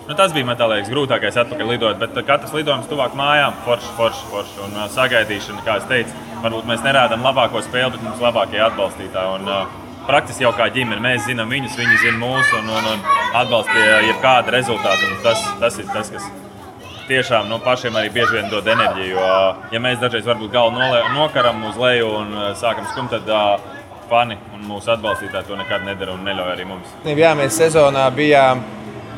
nu, 0.07 0.17
tas 0.19 0.35
bija 0.35 0.49
metālīgs, 0.49 0.91
grūtākais 0.93 1.39
atpakaļ 1.45 1.75
lidot, 1.75 2.01
bet 2.03 2.23
katrs 2.29 2.55
lidojums 2.57 2.91
tuvāk 2.91 3.17
mājām- 3.19 3.59
forši, 3.67 3.95
forši, 3.99 4.27
forši. 4.33 4.59
Un 4.69 4.81
uh, 4.81 4.89
sagaidīšana, 4.97 5.65
kā 5.67 5.79
es 5.83 5.89
teicu, 5.91 6.27
varbūt 6.45 6.69
mēs 6.71 6.85
nerādām 6.87 7.25
labāko 7.27 7.65
spēli, 7.65 7.97
bet 7.97 8.07
mums 8.07 8.23
labākie 8.23 8.63
atbalstītāji. 8.71 9.41
Un, 9.41 9.49
uh, 9.51 9.82
praktiski 10.07 10.47
jau 10.47 10.53
kā 10.57 10.69
ģimene. 10.75 11.03
Mēs 11.03 11.27
zinām 11.29 11.51
viņus, 11.53 11.77
viņi 11.79 12.01
zina 12.05 12.19
mūsu 12.21 12.61
un, 12.61 12.71
un, 12.71 12.89
un 12.95 13.05
atbalsta 13.39 13.91
jebkādu 14.09 14.55
rezultātu. 14.55 15.11
Tas, 15.25 15.45
tas 15.61 15.79
ir 15.83 15.91
tas, 15.93 16.11
kas 16.15 16.27
tiešām 17.09 17.49
no 17.51 17.59
nu, 17.59 17.65
pašiem 17.65 17.97
arī 17.99 18.11
bieži 18.15 18.39
vien 18.39 18.51
dod 18.51 18.69
enerģiju. 18.69 19.15
Jo, 19.17 19.31
ja 19.75 19.81
mēs 19.83 20.01
dažreiz 20.03 20.27
varbūt 20.29 20.53
galvu 20.55 20.83
nokaram 21.17 21.65
uz 21.69 21.79
leju 21.81 22.11
un 22.21 22.37
uh, 22.37 22.51
sākam 22.59 22.87
skumt, 22.93 23.13
tad 23.13 23.29
uh, 23.29 23.57
fani 24.11 24.39
un 24.55 24.65
mūsu 24.69 24.93
atbalstītāji 24.95 25.49
to 25.49 25.59
nekad 25.59 25.85
nedara 25.87 26.15
un 26.17 26.25
neļauj 26.27 26.55
arī 26.55 26.69
mums. 26.69 26.95
Jā, 27.07 27.35
mēs 27.39 27.59
sezonā 27.59 28.07
bijām 28.15 28.63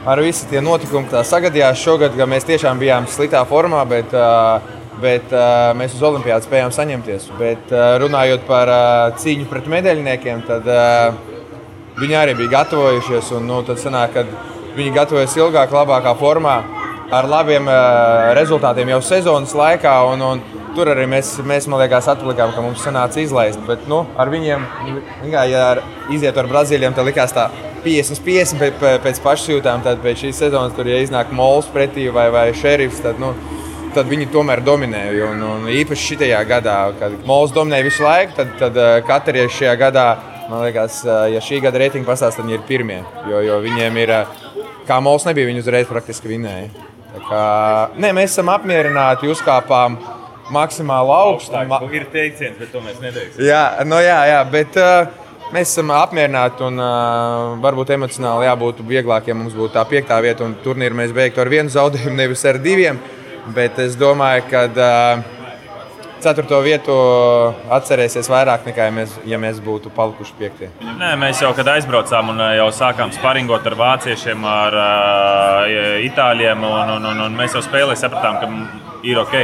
ar 0.08 0.20
visu 0.20 0.48
tie 0.50 0.60
notikumi, 0.64 1.08
kas 1.12 1.30
sagadījās 1.32 1.80
šogad, 1.80 2.16
ka 2.16 2.28
mēs 2.28 2.46
tiešām 2.48 2.80
bijām 2.80 3.08
sliktā 3.10 3.44
formā. 3.48 3.84
Bet, 3.88 4.12
uh, 4.16 4.83
bet 5.02 5.32
uh, 5.34 5.72
mēs 5.78 5.96
uz 5.96 6.02
Olimpijādu 6.06 6.46
spējām 6.46 6.72
saņemties. 6.74 7.28
Bet, 7.38 7.70
uh, 7.72 7.96
runājot 8.02 8.46
par 8.48 8.70
uh, 8.70 9.20
cīņu 9.20 9.48
pret 9.50 9.68
medaļniekiem, 9.70 10.42
tad 10.48 10.68
uh, 10.70 11.14
viņi 12.00 12.18
arī 12.20 12.36
bija 12.38 12.58
gatavojušies. 12.58 13.32
Un, 13.38 13.48
nu, 13.50 13.62
tad 13.66 13.82
sanāk, 13.82 14.16
kad 14.18 14.34
viņi 14.78 14.94
gatavojas 14.94 15.36
ilgāk, 15.38 15.74
labākā 15.74 16.14
formā, 16.18 16.58
ar 17.14 17.30
labiem 17.30 17.70
uh, 17.70 18.32
rezultātiem 18.38 18.94
jau 18.94 19.02
sezonas 19.12 19.56
laikā. 19.56 19.96
Un, 20.12 20.28
un, 20.32 20.44
Tur 20.74 20.88
arī 20.90 21.04
mēs, 21.06 21.28
mēs 21.46 21.68
man 21.70 21.78
liekas, 21.84 22.08
atlikām, 22.10 22.50
ka 22.50 22.62
mums 22.64 22.82
sanāca 22.82 23.20
izlaist. 23.22 23.60
Bet 23.68 23.84
nu, 23.86 24.00
ar 24.18 24.26
viņiem, 24.32 24.64
ja 25.30 25.44
ar, 25.68 25.80
iziet 26.10 26.34
ar 26.34 26.48
Brazīlijiem, 26.50 26.96
tad 26.96 27.06
likās 27.06 27.30
tā 27.30 27.44
50-50 27.84 28.58
pēc, 28.58 28.80
pēc 29.04 29.20
pašsajūtām. 29.22 29.84
Tad 29.86 30.02
pēc 30.02 30.24
šīs 30.24 30.40
sezonas 30.42 30.74
tur, 30.74 30.90
ja 30.90 30.98
iznāk 31.04 31.30
mols 31.30 31.68
pretī 31.70 32.08
vai, 32.10 32.26
vai 32.34 32.48
šerifs, 32.58 33.04
tad 33.06 33.22
nu, 33.22 33.30
tad 33.94 34.08
viņi 34.10 34.28
tomēr 34.32 34.62
dominēja. 34.64 35.28
Un, 35.30 35.42
un 35.46 35.68
īpaši 35.72 36.16
šajā 36.18 36.40
gadā, 36.48 36.78
kad 37.00 37.14
Mols 37.28 37.54
dominēja 37.54 37.86
visu 37.86 38.04
laiku, 38.04 38.36
tad, 38.38 38.54
tad 38.60 38.80
eh, 38.80 38.96
katrieši 39.06 39.60
šajā 39.60 39.76
gadā, 39.80 40.06
man 40.50 40.64
liekas, 40.66 41.00
eh, 41.06 41.20
ja 41.34 41.44
šī 41.44 41.62
gada 41.64 41.82
reitinga 41.82 42.10
pastāstā, 42.10 42.42
tad 42.42 42.48
viņi 42.48 42.58
ir 42.58 42.66
pirmie. 42.68 43.00
Jo, 43.30 43.40
jo 43.44 43.60
viņiem 43.64 44.02
ir, 44.02 44.14
eh, 44.18 44.60
kā 44.88 45.00
Mols 45.04 45.26
nebija, 45.28 45.48
viņi 45.50 45.64
uzreiz 45.64 45.88
praktiski 45.90 46.34
vinēja. 46.34 46.68
Kā, 47.24 47.44
nē, 47.94 48.10
mēs 48.16 48.34
esam 48.34 48.50
apmierināti, 48.50 49.30
uzkāpām 49.30 49.96
maksimāli 50.52 51.12
augstu. 51.14 51.60
Ma 51.68 51.80
ir 51.94 52.08
teiciens, 52.12 52.58
bet 52.58 52.72
to 52.72 52.82
mēs 52.84 52.98
neteiksim. 53.02 53.44
Jā, 53.46 53.84
no 53.86 54.00
jā, 54.02 54.18
jā 54.28 54.40
bet 54.50 54.76
uh, 54.80 55.06
mēs 55.54 55.70
esam 55.70 55.92
apmierināti 55.94 56.66
un 56.66 56.80
uh, 56.82 57.54
varbūt 57.64 57.94
emocionāli 57.96 58.48
jābūt 58.48 58.82
vieglāk, 58.88 59.30
ja 59.30 59.36
mums 59.38 59.54
būtu 59.56 59.76
tā 59.76 59.84
piektā 59.88 60.18
vieta 60.24 60.44
un 60.44 60.56
turnīru 60.64 60.98
mēs 60.98 61.14
beigtu 61.16 61.40
ar 61.40 61.52
vienu 61.52 61.72
zaudējumu, 61.72 62.16
nevis 62.18 62.44
ar 62.50 62.58
diviem. 62.62 63.00
Bet 63.52 63.78
es 63.82 63.96
domāju, 64.00 64.46
ka 64.48 64.64
uh, 64.72 65.34
ceturto 66.24 66.60
vietu 66.64 66.94
atcerēsies 67.76 68.30
vairāk 68.32 68.64
nekā 68.68 68.88
ja 68.88 68.94
mēs, 68.94 69.16
ja 69.28 69.38
mēs 69.40 69.60
būtu 69.64 69.92
palikuši 69.94 70.36
piektie. 70.38 70.70
Nē, 70.80 71.12
mēs 71.20 71.42
jau 71.44 71.52
kad 71.56 71.68
aizbraucām 71.74 72.32
un 72.32 72.40
jau 72.56 72.70
sākām 72.72 73.12
sparingot 73.14 73.66
ar 73.68 73.76
vāciešiem, 73.80 74.46
ar 74.48 74.78
uh, 74.80 76.00
itāļiem, 76.06 76.64
un, 76.64 76.96
un, 76.96 77.08
un, 77.12 77.22
un 77.26 77.38
mēs 77.38 77.56
jau 77.58 77.64
spēlē 77.64 77.96
sapratām, 78.00 78.40
ka 78.40 79.04
ir 79.04 79.20
ok. 79.20 79.36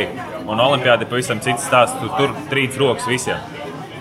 Un 0.50 0.60
Olimpijāda 0.60 1.04
ir 1.04 1.10
pavisam 1.10 1.42
cits 1.44 1.68
stāsts. 1.68 1.98
Tur, 2.00 2.14
tur 2.16 2.32
trīs 2.50 2.78
rokas 2.80 3.08
visiem. 3.10 3.38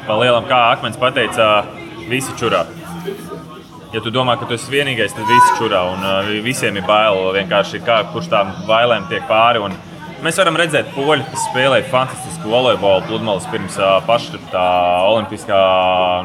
Pa 0.07 0.15
lielam, 0.17 0.47
kā 0.49 0.69
Akmens 0.71 0.97
teica, 0.97 1.65
visi 2.09 2.33
čurā. 2.39 2.63
Ja 3.93 4.01
tu 4.05 4.11
domā, 4.13 4.37
ka 4.37 4.45
tu 4.45 4.53
esi 4.53 4.69
vienīgais, 4.71 5.13
tad 5.17 5.25
visi 5.27 5.53
čurā 5.57 5.83
un 5.91 6.05
uh, 6.05 6.31
visiem 6.45 6.77
ir 6.77 6.85
bail. 6.87 7.33
Vienkārši 7.35 7.83
kā, 7.85 8.03
kurš 8.13 8.29
tām 8.31 8.53
bailēm 8.69 9.09
tiek 9.09 9.25
pāri. 9.29 9.61
Un, 9.65 9.75
Mēs 10.19 10.35
varam 10.35 10.57
redzēt, 10.59 10.89
ka 10.91 11.03
poļi 11.05 11.23
spēlēja 11.45 11.85
fantastisku 11.93 12.49
volejbolu 12.51 13.05
pludmales 13.07 13.45
pirms 13.47 13.77
paša 14.03 14.39
tā 14.51 14.63
olimpiskā 15.07 15.59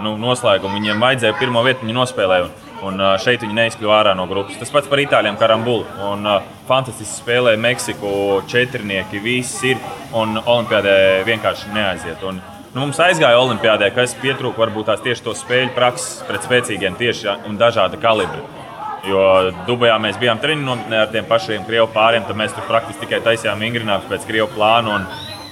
nu, 0.02 0.16
noslēguma. 0.18 0.74
Viņiem 0.80 1.04
vajadzēja 1.04 1.36
pirmo 1.38 1.62
vietu, 1.62 1.84
viņi 1.86 1.94
nospēlēja. 2.00 2.48
Un, 2.82 2.98
un 2.98 3.04
šeit 3.22 3.44
viņi 3.44 3.54
neizkļuva 3.54 4.00
ārā 4.00 4.16
no 4.18 4.26
grupas. 4.26 4.58
Tas 4.58 4.74
pats 4.74 4.90
par 4.90 4.98
itāļiem, 5.04 5.38
kā 5.38 5.46
Rambulu. 5.52 5.86
Un 6.10 6.26
fantastiski 6.66 7.20
spēlēja 7.20 7.60
Meksiku, 7.62 8.10
četrnieki, 8.50 9.22
viss 9.22 9.62
ir. 9.68 9.78
Un 10.10 10.40
Olimpijādē 10.42 10.98
vienkārši 11.30 11.70
neaiziet. 11.76 12.26
Un, 12.26 12.42
Nu, 12.74 12.80
mums 12.82 12.98
aizgāja 12.98 13.38
Olimpijādē, 13.38 13.86
kas 13.94 14.16
pietrūka 14.18 14.58
varbūt 14.64 14.88
tās 14.88 15.02
tieši 15.04 15.22
to 15.22 15.36
spēļu 15.38 15.70
prakses 15.76 16.24
pret 16.26 16.42
spēcīgiem 16.42 16.96
tieši 16.98 17.36
un 17.46 17.54
dažāda 17.60 18.00
kalibra. 18.02 18.63
Jo 19.04 19.52
Dubajā 19.68 19.96
mēs 20.00 20.16
bijām 20.20 20.40
treniņā 20.40 21.00
ar 21.02 21.12
tiem 21.12 21.26
pašiem 21.28 21.66
krievu 21.68 21.90
pāriem, 21.92 22.24
tad 22.24 22.38
mēs 22.40 22.54
tur 22.56 22.64
praktiski 22.68 23.04
tikai 23.04 23.20
taisījām 23.24 23.60
vingrinājumus 23.60 24.08
pēc 24.10 24.26
krievu 24.28 24.48
plāna. 24.54 25.02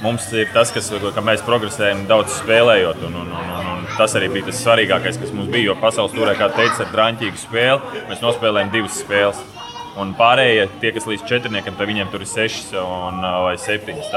Mums 0.02 0.24
ir 0.34 0.48
tas, 0.50 0.72
kas, 0.74 0.88
ka 1.14 1.22
mēs 1.22 1.44
progresējam 1.46 2.06
daudz 2.08 2.34
spēlējot. 2.40 3.04
Un, 3.06 3.20
un, 3.20 3.28
un, 3.38 3.52
un, 3.58 3.68
un 3.76 3.84
tas 3.98 4.16
arī 4.18 4.32
bija 4.32 4.48
tas 4.48 4.64
svarīgākais, 4.64 5.20
kas 5.20 5.30
mums 5.36 5.52
bija. 5.52 5.70
Jo 5.70 5.78
pasaules 5.78 6.16
turē, 6.16 6.34
kā 6.40 6.48
teica, 6.56 6.82
ar 6.82 6.90
drāmķīgu 6.96 7.38
spēli 7.38 8.02
mēs 8.10 8.24
nospēlējām 8.24 8.74
divas 8.74 8.98
spēles. 9.04 9.44
Un 10.02 10.16
pārējie, 10.18 10.66
tie, 10.80 10.90
kas 10.96 11.06
līdz 11.06 11.28
četrniekam, 11.28 11.76
tad 11.78 11.90
viņiem 11.92 12.10
tur 12.10 12.24
ir 12.24 12.30
sešas 12.32 12.72
un, 12.80 13.20
vai 13.44 13.56
septiņas 13.60 14.12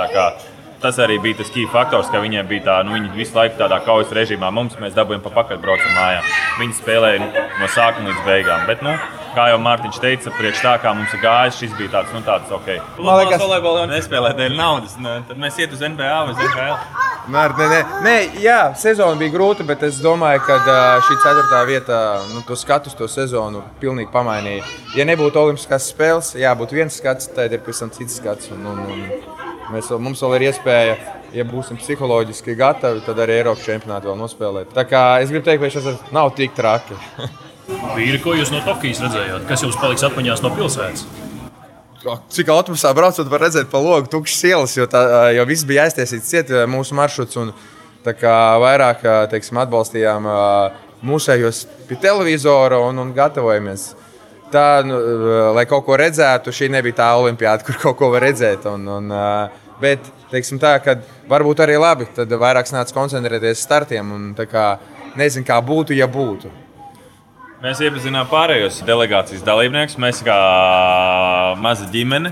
tas 0.86 1.00
arī 1.02 1.17
bija 1.21 1.39
tas 1.39 1.50
key 1.54 1.65
faktors, 1.71 2.10
ka 2.13 2.21
viņiem 2.21 2.48
bija 2.50 2.65
tā, 2.67 2.76
nu, 2.86 2.93
viņi 2.93 3.13
visu 3.15 3.34
laiku 3.38 3.58
tādā 3.58 3.80
kaujas 3.86 4.12
režīmā. 4.13 4.52
Mums 4.54 4.76
mēs 4.82 4.93
dabūjām 4.98 5.24
pa 5.24 5.32
pakaļ 5.39 5.62
braucam 5.63 5.93
mājā. 5.98 6.21
Viņi 6.60 6.78
spēlēja 6.78 7.30
no 7.60 7.69
sākuma 7.74 8.12
līdz 8.12 8.26
beigām. 8.28 8.65
Bet, 8.69 8.84
nu, 8.86 8.93
kā 9.36 9.50
jau 9.52 9.60
Mārtiņš 9.62 10.00
teica, 10.04 10.34
priekš 10.38 10.62
tā 10.63 10.76
kā 10.84 10.93
mums 10.95 11.13
ir 11.15 11.21
gājis, 11.24 11.60
šis 11.62 11.76
bija 11.80 11.91
tāds, 11.98 12.13
nu, 12.15 12.21
tāds 12.26 12.54
ok. 12.56 12.71
Man 12.98 13.19
liekas, 13.21 13.36
ka 13.36 13.43
volejbolā 13.43 13.86
nespēlē 13.91 14.32
dēļ 14.38 14.56
naudas. 14.58 14.95
Ne? 15.02 15.19
Tad 15.28 15.41
mēs 15.41 15.60
iet 15.62 15.76
uz 15.76 15.84
NBA 15.84 16.10
vai 16.28 16.34
uz 16.34 16.41
NHL. 16.45 16.80
Nē, 17.36 17.43
nē, 17.58 17.67
nē. 17.71 17.80
nē, 18.06 18.15
jā, 18.43 18.60
sezona 18.78 19.17
bija 19.17 19.34
grūta, 19.34 19.65
bet 19.65 19.82
es 19.88 19.98
domāju, 20.04 20.43
ka 20.45 20.60
šī 21.08 21.15
ceturtā 21.24 21.63
vieta, 21.65 22.02
nu, 22.34 22.43
to 22.45 22.58
skatu 22.60 22.91
uz 22.91 22.98
to 22.98 23.10
sezonu, 23.10 23.63
pilnīgi 23.82 24.13
pamainīja. 24.13 24.67
Ja 24.98 25.08
nebūtu 25.10 25.41
Olimpiskās 25.41 25.89
spēles, 25.89 26.36
jā, 26.38 26.54
būtu 26.58 26.78
viens 26.78 27.02
skats, 27.02 27.32
tad 27.34 27.56
ir 27.56 27.65
pavisam 27.65 27.89
cits 27.93 28.21
skats. 28.21 28.54
Un, 28.54 28.69
un, 28.69 28.86
un 28.86 29.36
Mēs, 29.74 29.88
mums 29.98 30.19
vēl 30.21 30.36
ir 30.38 30.43
iespēja, 30.52 30.98
ja 31.34 31.45
būsim 31.48 31.80
psiholoģiski 31.80 32.54
gatavi, 32.60 33.02
tad 33.06 33.17
arī 33.24 33.39
Eiropas 33.39 33.65
čempionātā 33.65 34.12
vēl 34.12 34.19
nospēlēt. 34.19 34.76
Tā 34.76 34.84
kā 34.86 35.02
es 35.24 35.34
gribu 35.34 35.48
teikt, 35.48 35.63
ka 35.63 35.71
šis 35.74 36.13
nav 36.13 36.36
tik 36.38 36.54
traki. 36.58 36.98
Vīri, 37.65 38.19
ko 38.21 38.36
jūs 38.38 38.51
no 38.54 38.60
Tokijas 38.65 38.99
redzējāt? 39.01 39.45
Kas 39.49 39.63
jums 39.65 39.78
paliks 39.82 40.04
atmiņās 40.06 40.43
no 40.45 40.51
pilsētas? 40.54 41.06
Cik 42.30 42.49
autobusā 42.54 42.91
braucot, 42.93 43.25
var 43.32 43.41
redzēt 43.47 43.71
pa 43.71 43.80
logu 43.82 44.10
tukšas 44.12 44.43
ielas, 44.51 44.75
jo, 44.78 44.86
tā, 44.89 45.01
jo 45.34 45.45
viss 45.49 45.65
bija 45.65 45.88
aiztiesīts 45.88 46.30
ciet 46.30 46.51
mūsu 46.69 46.93
maršruts. 46.97 47.39
Un, 47.41 47.54
tā 48.06 48.13
kā 48.13 48.34
vairāk 48.62 49.01
teiksim, 49.32 49.58
atbalstījām 49.63 50.28
mūsējos 51.06 51.63
pie 51.89 51.97
televizora 52.01 52.78
un, 52.86 53.01
un 53.01 53.13
gatavojamies. 53.15 53.88
Tā, 54.54 54.84
nu, 54.86 54.99
lai 55.58 55.65
kaut 55.65 55.88
ko 55.88 55.97
redzētu, 55.97 56.54
šī 56.54 56.69
nebija 56.75 56.99
tā 57.01 57.08
olimpiāda, 57.17 57.65
kur 57.65 57.80
kaut 57.82 57.97
ko 57.97 58.12
var 58.13 58.28
redzēt. 58.28 58.67
Un, 58.69 58.86
un, 58.99 59.15
bet, 59.82 60.06
teiksim 60.30 60.62
tā, 60.62 60.75
ka 60.86 60.99
varbūt 61.32 61.65
arī 61.65 61.80
labi, 61.82 62.06
tad 62.13 62.30
vairāk 62.30 62.69
nāca 62.75 62.93
koncentrēties 62.93 63.65
startiem 63.65 64.13
un 64.13 64.30
kā, 64.45 64.67
nezinu, 65.17 65.47
kā 65.49 65.58
būtu, 65.65 65.97
ja 65.97 66.06
būtu. 66.06 66.54
Mēs 67.65 67.80
iepazinām 67.82 68.28
pārējos 68.30 68.84
delegācijas 68.86 69.41
dalībniekus. 69.41 69.95
Mēs 69.97 70.19
kā 70.21 70.36
maza 71.58 71.88
ģimene. 71.89 72.30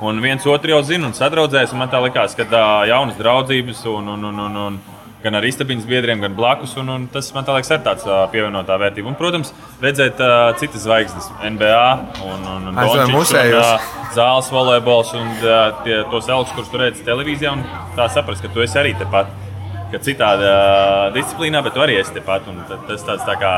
Un 0.00 0.22
viens 0.24 0.46
otru 0.48 0.72
jau 0.72 0.78
zina 0.88 1.04
un 1.10 1.12
sadraudzējas. 1.12 1.74
Man 1.76 1.92
liekas, 2.06 2.32
ka 2.38 2.46
tā 2.48 2.62
jaunas 2.88 3.18
draudzības 3.18 3.82
un, 3.90 4.08
un, 4.14 4.24
un, 4.30 4.38
un, 4.46 4.56
un 4.62 4.78
gan 5.20 5.36
ar 5.36 5.44
istabiņas 5.44 5.84
biedriem, 5.90 6.22
gan 6.24 6.32
blakus. 6.38 6.72
Un, 6.80 6.88
un 6.94 7.04
tas 7.12 7.28
man 7.36 7.44
liekas, 7.50 7.74
ir 7.76 7.82
tāds 7.84 8.08
pievienotā 8.32 8.78
vērtība. 8.80 9.12
Un, 9.12 9.18
protams, 9.20 9.52
redzēt 9.84 10.24
uh, 10.24 10.54
citas 10.62 10.86
zvaigznes, 10.86 11.28
NBA 11.58 11.84
un, 12.30 12.48
un, 12.54 12.72
un, 12.72 12.80
Dončičs, 12.80 13.36
un 13.36 13.60
uh, 13.60 13.92
zāles 14.16 14.48
volejbols 14.56 15.12
un 15.20 15.30
uh, 15.42 15.60
tie, 15.84 16.00
tos 16.08 16.32
elkus, 16.32 16.56
kurus 16.56 16.72
tu 16.72 16.80
redzi 16.80 17.04
televīzijā. 17.04 17.52
Tā 18.00 18.08
saprast, 18.16 18.40
ka 18.46 18.54
tu 18.56 18.64
esi 18.64 18.80
arī 18.80 18.96
tepat. 18.96 19.28
Ka 19.92 20.00
citādā 20.08 20.56
uh, 20.56 21.06
disciplīnā, 21.20 21.60
bet 21.68 21.76
tu 21.76 21.84
arī 21.84 22.00
esi 22.00 22.16
tepat. 22.16 22.48
Un 22.48 22.64
tas 22.88 23.04
tāds 23.04 23.28
tā 23.28 23.36
kā 23.44 23.54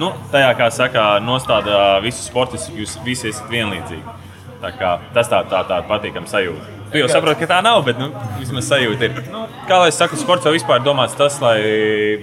nu, 0.00 0.12
tajā, 0.32 0.52
kā 0.58 0.70
saka, 0.74 1.08
nostāda 1.24 1.98
visus 2.04 2.28
sportistus, 2.30 2.74
jūs 2.76 2.96
visi 3.04 3.30
esat 3.32 3.50
vienlīdzīgi. 3.52 4.16
Tā 4.62 4.72
kā, 4.76 4.96
tas 5.14 5.28
tā, 5.30 5.42
tā, 5.50 5.62
tā 5.68 5.82
patīkama 5.88 6.30
sajūta. 6.30 6.76
Tu 6.92 7.00
jau 7.00 7.08
saproti, 7.10 7.42
ka 7.42 7.48
tā 7.50 7.58
nav, 7.66 7.80
bet 7.84 7.98
nu, 7.98 8.08
vismaz 8.38 8.68
sajūta 8.70 9.08
ir. 9.08 9.18
Nu, 9.32 9.42
kā 9.66 9.80
lai 9.82 9.90
es 9.90 9.98
saku, 9.98 10.18
sports 10.20 10.46
jau 10.46 10.54
vispār 10.54 10.84
domāts 10.86 11.16
tas, 11.18 11.36
lai 11.42 11.58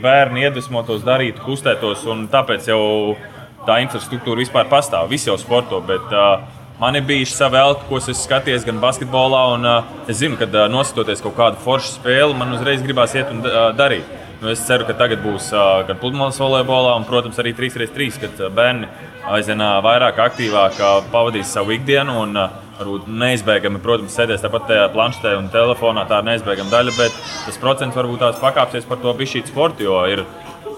bērni 0.01 0.45
iedvesmotos, 0.47 1.03
darītu, 1.05 1.43
kustētos, 1.43 2.05
un 2.09 2.25
tāpēc 2.31 2.69
jau 2.71 2.81
tā 3.67 3.81
infrastruktūra 3.83 4.41
vispār 4.41 4.69
pastāv. 4.71 5.11
Visi 5.11 5.29
jau 5.29 5.35
sporto, 5.39 5.81
bet 5.83 6.15
uh, 6.15 6.45
man 6.79 6.95
ir 6.95 7.05
bijuši 7.09 7.35
savi 7.35 7.59
elki, 7.59 7.85
ko 7.89 7.99
es 7.99 8.23
skaties 8.23 8.65
gan 8.67 8.79
basketbolā, 8.83 9.43
un 9.57 9.67
uh, 9.67 9.93
es 10.07 10.21
zinu, 10.23 10.39
ka 10.39 10.47
uh, 10.47 10.65
nositoties 10.71 11.23
kaut 11.25 11.35
kādu 11.37 11.61
foršu 11.63 11.97
spēli, 11.97 12.39
man 12.39 12.55
uzreiz 12.55 12.81
gribās 12.85 13.15
iet 13.19 13.31
un 13.35 13.43
uh, 13.43 13.67
darīt. 13.77 14.07
Nu, 14.43 14.49
es 14.51 14.59
ceru, 14.67 14.83
ka 14.83 14.91
tagad 14.99 15.21
būs 15.23 15.53
uh, 15.55 15.85
gan 15.87 15.95
pludmales 16.01 16.35
volejbolā, 16.41 16.97
gan, 16.97 17.05
protams, 17.07 17.37
arī 17.39 17.53
3x3, 17.55 18.07
kad 18.19 18.41
bērni 18.51 18.89
aizvien 19.31 19.63
vairāk, 19.85 20.19
aktīvāk 20.19 20.81
pavadīs 21.13 21.53
savu 21.55 21.77
ikdienu. 21.77 22.19
Un, 22.25 22.43
Varbūt 22.73 23.05
neizbēgami, 23.05 23.77
protams, 23.83 24.15
sēdēs 24.17 24.41
tāpat 24.41 24.63
tajā 24.65 24.87
planšetē 24.95 25.35
un 25.37 25.45
telefonā. 25.53 26.07
Tā 26.09 26.17
ir 26.19 26.25
neizbēgama 26.31 26.73
daļa, 26.73 26.95
bet 26.97 27.19
tas 27.45 27.59
procents 27.61 27.95
varbūt 27.95 28.23
tās 28.23 28.39
pakāpsies 28.41 28.87
par 28.89 28.97
to 28.99 29.13
bišķīt 29.19 29.51
sportu. 29.51 29.85
Jo 29.85 29.99
ir, 30.09 30.23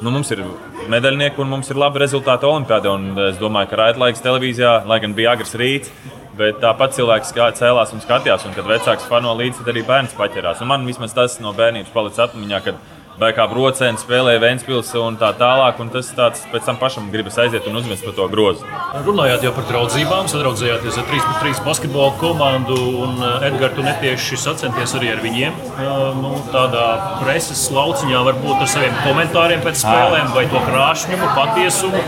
nu, 0.04 0.12
mums 0.12 0.30
ir 0.36 0.44
medaļnieki 0.92 1.40
un 1.42 1.54
mums 1.56 1.72
ir 1.72 1.80
labi 1.80 2.04
rezultāti 2.04 2.46
Olimpijādē. 2.50 2.98
Es 3.30 3.40
domāju, 3.40 3.72
ka 3.72 3.80
raidlaiks 3.80 4.22
televīzijā, 4.28 4.82
lai 4.92 5.00
gan 5.06 5.16
bija 5.16 5.38
agrs 5.38 5.56
rīts, 5.56 5.96
Bet 6.36 6.58
tāpat 6.60 6.92
cilvēks 6.98 7.30
cēlās 7.56 7.94
un 7.96 8.02
skatījās, 8.04 8.44
un 8.44 8.56
kad 8.58 8.68
vecāks 8.68 9.06
fano 9.08 9.32
līdzi, 9.40 9.62
tad 9.62 9.70
arī 9.72 9.86
bērns 9.88 10.16
paķerās. 10.18 10.60
Un 10.60 10.68
man 10.68 10.84
vismaz 10.84 11.14
tas 11.16 11.38
no 11.40 11.54
bērnības 11.56 11.94
palicis 11.94 12.26
atmiņā, 12.26 12.60
kad 12.66 12.82
vai 13.20 13.32
kā 13.36 13.46
brocēni 13.50 14.00
spēlēja 14.00 14.42
Vēncpils 14.44 14.92
un 15.00 15.18
tā 15.20 15.32
tālāk. 15.40 15.80
Un 15.84 15.92
tas 15.94 16.10
tāds 16.16 16.44
pēc 16.52 16.68
tam 16.68 16.80
pašam 16.82 17.08
gribas 17.14 17.38
aiziet 17.42 17.68
un 17.70 17.80
uzmest 17.80 18.06
par 18.06 18.16
to 18.18 18.28
grozu. 18.32 18.68
Runājāt 19.06 19.46
jau 19.48 19.54
par 19.56 19.68
draudzībām, 19.70 20.30
sadraudzējāties 20.32 21.00
ar 21.00 21.08
3-3 21.12 21.64
basketbola 21.68 22.16
komandu. 22.22 22.78
Un 23.06 23.20
eh, 23.20 23.48
Edgars, 23.50 23.76
tu 23.78 23.86
netieši 23.86 24.40
sacenties 24.40 24.96
arī 25.00 25.14
ar 25.16 25.24
viņiem. 25.24 25.60
Eh, 25.76 25.92
nu, 26.22 26.34
tādā 26.54 26.88
preses 27.22 27.66
lauciņā 27.76 28.24
varbūt 28.30 28.66
ar 28.66 28.72
saviem 28.72 28.98
komentāriem 29.06 29.64
pēc 29.66 29.84
spēlēm 29.84 30.34
vai 30.36 30.48
to 30.52 30.64
krāšņumu, 30.70 31.30
patiesumu. 31.38 32.02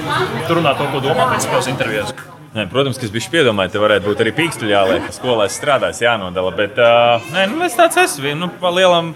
Tur 0.47 0.59
runā 0.61 0.75
to, 0.79 0.89
ko 0.91 1.03
domā 1.03 1.29
pēc 1.33 1.47
spēles 1.47 1.71
intervijās. 1.71 2.15
Nē, 2.57 2.63
protams, 2.71 2.97
kas 2.97 3.11
bija 3.13 3.29
piedomāts, 3.29 3.73
te 3.75 3.79
varētu 3.81 4.07
būt 4.07 4.21
arī 4.23 4.31
pīkstuļi 4.33 4.73
jāliek. 4.73 5.09
Skolēs 5.13 5.57
strādājis, 5.59 5.99
jānodala. 6.01 6.53
Bet 6.57 6.79
uh, 6.81 7.27
nē, 7.35 7.43
nu, 7.51 7.59
es 7.67 7.75
tāds 7.77 7.99
esmu. 8.01 8.31
Nu, 8.39 8.47
pa 8.61 8.71
lielam, 8.73 9.11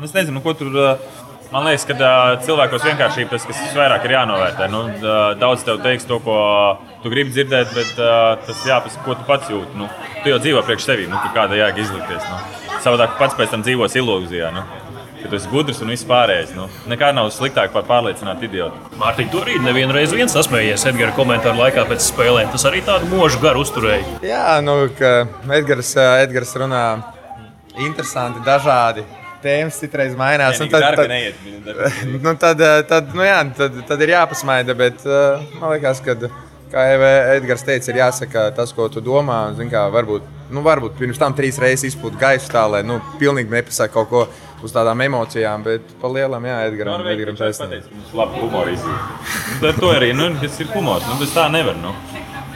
es 0.00 0.14
nezinu, 0.16 0.40
ko 0.40 0.54
tur. 0.56 0.72
Uh, 0.72 1.17
Man 1.48 1.64
liekas, 1.64 1.86
ka 1.88 1.94
uh, 1.96 2.34
cilvēkos 2.44 2.82
vienkāršība 2.84 3.32
tas, 3.32 3.44
kas 3.48 3.76
vairāk 3.76 4.04
ir 4.04 4.12
jānovērtē. 4.18 4.66
Nu, 4.68 4.82
uh, 4.92 5.14
daudz 5.40 5.62
tev 5.64 5.78
teiks 5.80 6.04
to, 6.08 6.18
ko 6.20 6.34
tu 7.00 7.08
gribi 7.08 7.32
dzirdēt, 7.32 7.70
bet 7.72 8.02
uh, 8.02 8.34
tas 8.44 8.66
jāpasaka, 8.68 9.04
ko 9.06 9.16
tu 9.16 9.24
pats 9.24 9.48
jūti. 9.48 9.78
Nu, 9.80 9.86
tu 10.20 10.28
jau 10.28 10.40
dzīvo 10.44 10.60
priekš 10.66 10.84
sevis, 10.90 11.08
nu, 11.08 11.16
kāda 11.32 11.56
jēga 11.56 11.80
izlikties. 11.80 12.26
Nu. 12.28 12.74
Savādāk 12.84 13.16
pats 13.16 13.38
pēc 13.38 13.54
tam 13.54 13.64
dzīvos 13.64 13.96
ilūzijā. 13.96 14.50
Nu. 14.52 14.66
Ka 15.22 15.30
tu 15.30 15.38
esi 15.38 15.48
gudrs 15.50 15.80
un 15.82 15.88
viss 15.94 16.06
pārējais. 16.06 16.52
Nu, 16.54 16.66
nekā 16.92 17.14
nav 17.16 17.30
sliktāk 17.32 17.72
par 17.72 17.86
pārliecinātu 17.88 18.44
idiotu. 18.44 18.92
Mārtiņ, 19.00 19.30
tu 19.32 19.40
arī 19.40 19.56
nevienu 19.64 19.96
reizi 19.96 20.20
viens 20.20 20.36
sasmējies 20.36 20.84
Edgara 20.92 21.16
komentāru 21.16 21.62
laikā 21.64 21.86
pēc 21.88 22.10
spēlēm. 22.12 22.52
Tas 22.52 22.68
arī 22.68 22.84
tādu 22.84 23.08
mūžu 23.08 23.40
garu 23.42 23.64
uzturēja. 23.64 24.20
Jā, 24.20 24.58
nu, 24.62 24.76
ka 25.00 25.24
Edgars, 25.48 25.96
Edgars 25.96 26.52
runā 26.60 26.84
interesanti, 27.78 28.44
dažādi 28.44 29.06
tēmas 29.42 29.78
citreiz 29.80 30.16
mainās. 30.18 30.60
Tad, 30.60 30.84
tad, 30.98 31.12
nu, 32.24 32.34
tad, 32.40 32.60
eh, 32.64 32.82
tad, 32.88 33.14
nu, 33.16 33.24
jā, 33.26 33.38
tad, 33.58 33.80
tad 33.88 34.04
ir 34.04 34.14
jāpasmaida. 34.14 34.76
Bet 34.78 35.04
uh, 35.06 35.44
man 35.60 35.74
liekas, 35.74 36.02
ka, 36.04 36.16
kā 36.72 36.84
jau 36.92 37.12
Edgars 37.36 37.64
teica, 37.66 37.92
ir 37.92 38.02
jāsaka 38.02 38.48
tas, 38.56 38.74
ko 38.76 38.88
tu 38.92 39.02
domā. 39.04 39.40
Zin, 39.58 39.70
kā, 39.72 39.86
varbūt, 39.94 40.26
nu, 40.54 40.64
varbūt 40.66 40.98
pirms 41.00 41.20
tam 41.20 41.36
trīs 41.38 41.60
reizes 41.62 41.92
izpūta 41.92 42.20
gaisu 42.20 42.52
tā, 42.52 42.66
lai 42.70 42.84
nu, 42.86 43.00
pilnīgi 43.22 43.54
nepasaka 43.54 43.94
kaut 44.00 44.12
ko. 44.12 44.28
Uz 44.58 44.72
tādām 44.74 44.98
emocijām, 45.04 45.62
bet 45.62 45.92
par 46.00 46.10
lielām, 46.10 46.42
jā, 46.42 46.56
Edgars. 46.66 47.04
Edgars 47.12 47.38
taisnība. 47.38 47.78
Labi, 48.18 48.40
humors 48.42 48.72
izjūta. 48.74 49.36
Tad 49.62 49.78
to 49.78 49.92
arī, 49.94 50.08
nu, 50.18 50.32
tas 50.42 50.58
ir 50.58 50.72
humors. 50.72 51.06
Nu, 51.06 51.14
tas 51.22 51.36
tā 51.36 51.44
nevar. 51.54 51.78
Nu. 51.78 51.94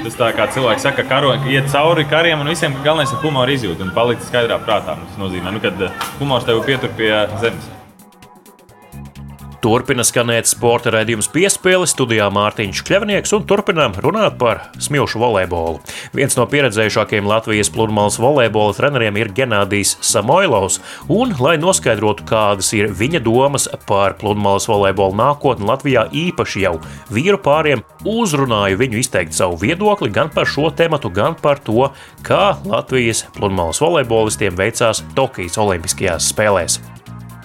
Tas 0.01 0.17
tā 0.19 0.31
kā 0.37 0.49
cilvēks 0.55 0.87
saka, 0.87 1.05
ka 1.07 1.21
iet 1.53 1.69
cauri 1.73 2.07
kariem 2.09 2.41
un 2.41 2.51
visiem 2.51 2.75
galvenais 2.83 3.13
ir 3.13 3.21
humora 3.23 3.53
izjūta 3.53 3.87
un 3.87 3.93
palikt 3.95 4.25
skaidrā 4.27 4.59
prātā. 4.65 4.97
Tas 4.97 5.21
nozīmē, 5.21 5.53
nu, 5.53 5.63
ka 5.63 5.75
eh, 5.77 6.03
humors 6.21 6.49
tev 6.49 6.65
pietur 6.67 6.91
pie 6.99 7.13
zemes. 7.45 7.71
Turpina 9.63 10.03
skanēt 10.03 10.49
sporta 10.51 10.91
raidījums 10.91 11.29
piespēle 11.31 11.87
studijā 11.87 12.25
Mārtiņš 12.35 12.81
Kļavnieks 12.83 13.31
un 13.37 13.45
turpinām 13.47 13.93
runāt 14.03 14.35
par 14.41 14.65
smilšu 14.83 15.21
volejbolu. 15.23 15.77
Viens 16.19 16.35
no 16.35 16.49
pieredzējušākajiem 16.51 17.29
Latvijas 17.31 17.71
pludmales 17.71 18.17
volejbola 18.19 18.75
treneriem 18.75 19.21
ir 19.21 19.31
Genādijs 19.37 19.93
Samoilovs, 20.03 20.81
un, 21.07 21.37
lai 21.39 21.53
noskaidrotu, 21.63 22.27
kādas 22.27 22.73
ir 22.75 22.91
viņa 22.91 23.21
domas 23.23 23.69
par 23.87 24.17
pludmales 24.19 24.67
volejbola 24.67 25.15
nākotni 25.21 25.69
Latvijā, 25.71 26.09
īpaši 26.11 26.65
jau 26.65 26.73
vīru 27.15 27.39
pāriem, 27.45 27.85
uzrunāju 28.03 28.81
viņu 28.83 28.99
izteikt 28.99 29.39
savu 29.39 29.61
viedokli 29.63 30.11
gan 30.11 30.33
par 30.35 30.51
šo 30.51 30.73
tematu, 30.75 31.13
gan 31.15 31.39
par 31.39 31.63
to, 31.63 31.93
kā 32.27 32.57
Latvijas 32.67 33.29
pludmales 33.39 33.79
volejbolistiem 33.85 34.59
veicās 34.59 35.05
Tokijas 35.15 35.61
Olimpiskajās 35.63 36.33
spēlēs. 36.35 36.81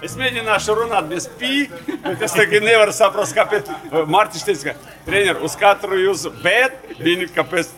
Es 0.04 0.14
mēģināšu 0.14 0.74
runāt 0.78 1.08
bez 1.10 1.24
pīļa, 1.40 1.96
bet 2.04 2.20
es 2.22 2.34
tagad 2.36 2.62
nevaru 2.62 2.92
saprast, 2.94 3.34
kāpēc. 3.34 3.70
Mārtiņš 4.06 4.44
teica, 4.46 4.70
ka 4.70 4.92
treniņš 5.08 5.40
uz 5.48 5.56
katru 5.58 5.98
jūsu 5.98 6.30
bet 6.44 6.76
viņa 7.02 7.26
kāpēc 7.34 7.72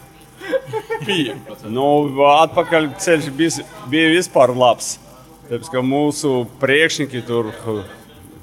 pīļa. 1.07 1.37
Nu, 1.73 1.87
atpakaļ 2.35 2.91
ceļš 3.01 3.31
bija, 3.39 3.65
bija 3.93 4.13
vispār 4.19 4.53
labs. 4.53 4.99
Tāpēc, 5.47 5.73
ka 5.73 5.85
mūsu 5.87 6.45
priekšnieki 6.61 7.25
tur 7.27 7.49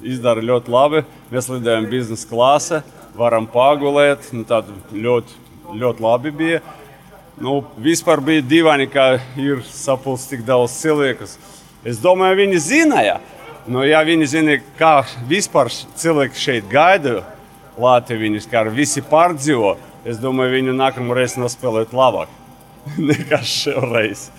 izdara 0.01 0.41
ļoti 0.41 0.73
labi. 0.73 1.03
Mēs 1.29 1.51
lidojam 1.53 1.85
biznesa 1.93 2.27
klasē, 2.33 2.81
varam 3.17 3.45
pagulēt. 3.51 4.33
Nu, 4.33 4.43
ļoti, 5.05 5.39
ļoti 5.77 6.07
labi 6.09 6.33
bija. 6.41 6.65
Nu, 7.37 7.59
vispār 7.77 8.25
bija 8.25 8.41
dīvaini, 8.41 8.89
ka 8.89 9.19
ir 9.37 9.61
sapulcis 9.69 10.31
tik 10.33 10.45
daudz 10.49 10.81
cilvēku. 10.81 11.29
Es 11.85 12.01
domāju, 12.01 12.41
viņi 12.41 12.61
zināja. 12.65 13.19
Nu, 13.67 13.81
ja 13.83 13.99
viņi 14.07 14.27
zina, 14.31 14.53
kā 14.79 15.01
vispār 15.27 15.67
cilvēki 15.99 16.39
šeit 16.39 16.69
gaida 16.71 17.17
Latvijas, 17.75 18.47
kā 18.47 18.61
visi 18.71 19.03
pārdzīvo, 19.03 19.73
es 20.07 20.21
domāju, 20.23 20.53
viņi 20.55 20.75
nākamā 20.77 21.17
reize 21.17 21.41
nospēlēt 21.41 21.91
labāk 21.91 22.31
nekā 23.09 23.41
šoreiz. 23.43 24.29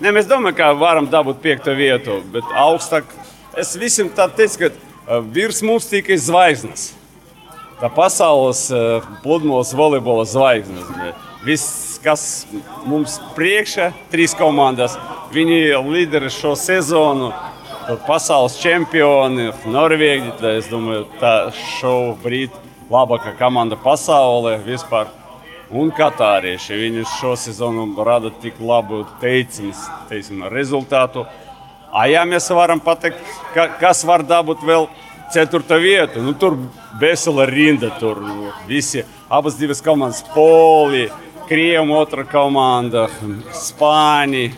Ne, 0.00 0.14
mēs 0.16 0.24
domājam, 0.30 0.56
ka 0.56 0.72
varam 0.80 1.10
dabūt 1.12 1.44
piekto 1.44 1.76
vietu, 1.76 2.22
bet 2.32 2.48
augstāk. 2.56 3.12
Es 3.60 3.76
visiem 3.76 4.08
tā 4.10 4.30
teicu, 4.32 4.72
ka 4.72 5.20
virs 5.28 5.60
mums 5.62 5.90
tikai 5.92 6.16
zvaigznes. 6.18 6.94
Tā 7.82 7.92
pasaules 7.92 8.70
pludmales 9.22 9.76
volejbola 9.76 10.24
zvaigznes. 10.24 10.88
Viss, 11.44 11.98
kas 12.00 12.46
mums 12.88 13.20
priekšā, 13.36 13.92
trīs 14.08 14.32
komandas, 14.38 14.96
viņi 15.36 15.76
līderi 15.84 16.32
šo 16.32 16.56
sezonu 16.56 17.28
pasaules 18.06 18.56
čempioni, 18.62 19.50
Norvēģi. 19.70 20.32
Es 20.54 20.68
domāju, 20.72 21.04
tā 21.20 21.50
šobrīd 21.54 22.54
labākā 22.92 23.34
komanda 23.38 23.78
pasaulē 23.80 24.58
vispār. 24.64 25.10
Un 25.74 25.90
katārieši 25.94 26.76
viņi 26.78 27.06
šo 27.16 27.32
sezonu 27.40 27.86
rada 28.04 28.30
tik 28.42 28.60
labu 28.60 29.02
teicienu, 29.20 29.72
teicinu, 30.10 30.50
rezultātu. 30.52 31.24
A, 31.90 32.06
ja 32.10 32.24
mēs 32.28 32.50
varam 32.52 32.82
pateikt, 32.82 33.20
ka, 33.54 33.66
kas 33.80 34.04
var 34.06 34.22
dabūt 34.26 34.62
vēl 34.66 34.88
ceturto 35.32 35.78
vietu, 35.80 36.22
nu, 36.22 36.34
tur 36.38 36.58
vesela 37.00 37.46
rinda, 37.48 37.90
tur 37.98 38.20
nu, 38.22 38.52
visi 38.68 39.02
abas 39.28 39.56
divas 39.58 39.82
komandas, 39.82 40.22
Polija, 40.34 41.14
Krievija, 41.48 41.82
otra 41.96 42.24
komanda, 42.28 43.08
Spānija. 43.52 44.52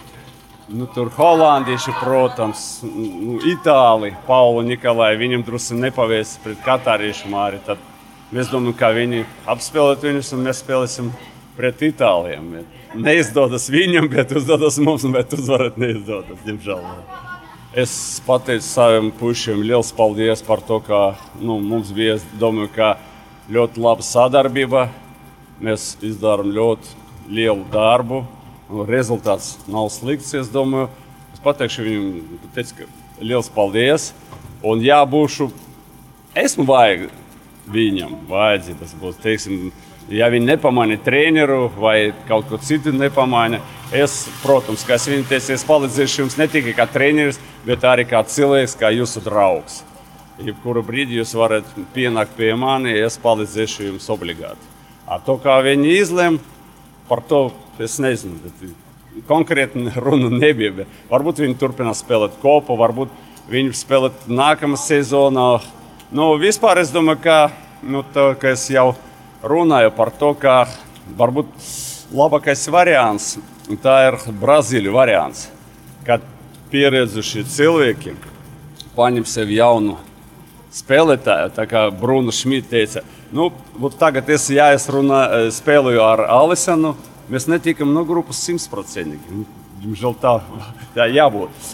Nu, 0.68 0.86
tur 0.90 1.06
holandieši, 1.14 1.92
protams, 2.00 2.82
nu, 2.82 3.36
Itālija, 3.46 4.16
Paula 4.26 4.64
Nikolai. 4.66 5.12
Viņam 5.20 5.44
drusku 5.46 5.76
nepavēs 5.78 6.32
pret 6.42 6.58
katāriešiem 6.64 7.36
arī. 7.38 7.60
Tad 7.62 7.78
mēs 8.34 8.50
domājam, 8.50 8.74
ka 8.80 8.90
viņi 8.96 9.22
apspēlēt 9.46 10.02
viņus 10.08 10.32
un 10.34 10.42
mēs 10.42 10.64
spēlēsim 10.64 11.12
pret 11.54 11.86
Itālijiem. 11.86 12.66
Neizdodas 12.98 13.68
viņam, 13.70 14.10
bet 14.10 14.34
uzdodas 14.34 14.80
mums, 14.82 15.06
bet 15.14 15.38
uzvarat 15.38 15.78
neizdodas, 15.78 16.42
diemžēl. 16.42 16.82
Es 17.78 17.94
pateicu 18.26 18.66
saviem 18.66 19.12
puišiem 19.14 19.62
liels 19.62 19.94
paldies 19.94 20.42
par 20.42 20.66
to, 20.66 20.80
ka 20.82 21.12
nu, 21.38 21.60
mums 21.62 21.94
bija 21.94 22.18
domāju, 22.42 22.96
ļoti 23.54 23.86
laba 23.86 24.02
sadarbība. 24.02 24.88
Mēs 25.62 25.92
izdarām 26.02 26.50
ļoti 26.50 27.30
lielu 27.30 27.62
darbu 27.70 28.24
rezultāts 28.88 29.56
nav 29.70 29.90
slikts. 29.94 30.34
Es 30.34 30.50
domāju, 30.52 30.90
es 31.34 31.42
pateikšu 31.44 31.86
viņam, 31.86 32.38
teicu, 32.56 32.80
ka 32.80 33.22
liels 33.22 33.50
paldies. 33.52 34.10
Un, 34.66 34.82
ja 34.82 35.02
būšu, 35.06 35.50
esmu 36.36 36.66
vajag 36.68 37.08
viņam, 37.70 38.14
vajadzības 38.30 38.94
būs. 39.00 39.18
Teiksim, 39.22 39.70
ja 40.12 40.28
viņi 40.32 40.50
nepamaina 40.52 40.98
treneru 41.02 41.66
vai 41.78 42.12
kaut 42.28 42.48
ko 42.50 42.58
citu 42.62 42.92
nepamaina, 42.94 43.60
es, 43.94 44.24
protams, 44.42 44.84
ka 44.86 44.96
es 44.98 45.08
viņam 45.10 45.26
teicu, 45.30 45.52
es 45.54 45.66
palīdzēšu 45.66 46.24
jums 46.24 46.38
ne 46.40 46.48
tikai 46.50 46.74
kā 46.78 46.88
treneris, 46.90 47.40
bet 47.66 47.84
arī 47.86 48.06
kā 48.08 48.22
cilvēks, 48.26 48.78
kā 48.80 48.92
jūsu 48.94 49.22
draugs. 49.24 49.82
Jebkuru 50.42 50.82
brīdi 50.84 51.16
jūs 51.16 51.32
varat 51.38 51.68
pienākt 51.94 52.34
pie 52.36 52.52
manis, 52.58 52.98
es 53.06 53.20
palīdzēšu 53.22 53.90
jums 53.90 54.10
obligāti. 54.12 54.74
Ar 55.06 55.22
to, 55.24 55.38
kā 55.40 55.54
viņi 55.64 55.94
izlemj, 56.00 56.40
par 57.08 57.22
to 57.26 57.48
Es 57.76 57.98
nezinu, 58.00 58.38
konkrēti 59.28 59.90
runa 60.04 60.30
nebija. 60.32 60.72
Bet 60.80 61.00
varbūt 61.10 61.42
viņi 61.44 61.58
turpinās 61.60 62.00
spēlēt 62.04 62.38
kopā, 62.40 62.76
varbūt 62.78 63.12
viņi 63.52 63.74
spēlēt 63.76 64.28
nākamā 64.32 64.78
sezonā. 64.80 65.48
Nu, 66.16 66.32
vispār 66.40 66.80
es 66.80 66.92
domāju, 66.94 67.20
ka, 67.26 67.36
nu, 67.84 68.00
tā, 68.14 68.30
ka 68.40 68.54
es 68.54 68.64
jau 68.72 68.94
runāju 69.44 69.92
par 69.96 70.12
to, 70.16 70.32
ka 70.40 70.62
varbūt 71.18 71.52
labākais 72.16 72.64
variants 72.72 73.36
ir 73.66 74.16
Brazīlijas 74.40 74.94
variants. 74.94 75.44
Kad 76.06 76.24
pieredzuši 76.70 77.44
cilvēki 77.50 78.14
paņem 78.96 79.26
sev 79.28 79.50
jaunu 79.52 79.98
spēlētāju, 80.72 81.52
tā 81.56 81.66
kā 81.68 81.88
Bruno 81.92 82.32
Šmits 82.32 82.70
teica, 82.70 83.02
nu, 83.32 83.50
tagad 83.98 84.28
es, 84.30 84.48
ja 84.50 84.70
es 84.76 84.88
runā, 84.92 85.50
spēlēju 85.54 86.02
ar 86.04 86.26
Alisonu 86.38 86.94
Mēs 87.26 87.48
netikam 87.50 87.90
no 87.90 88.04
grupas 88.06 88.38
simtprocentīgi. 88.46 89.40
Diemžēl 89.82 90.12
tā, 90.22 90.36
tā 90.94 91.08
jābūt. 91.10 91.72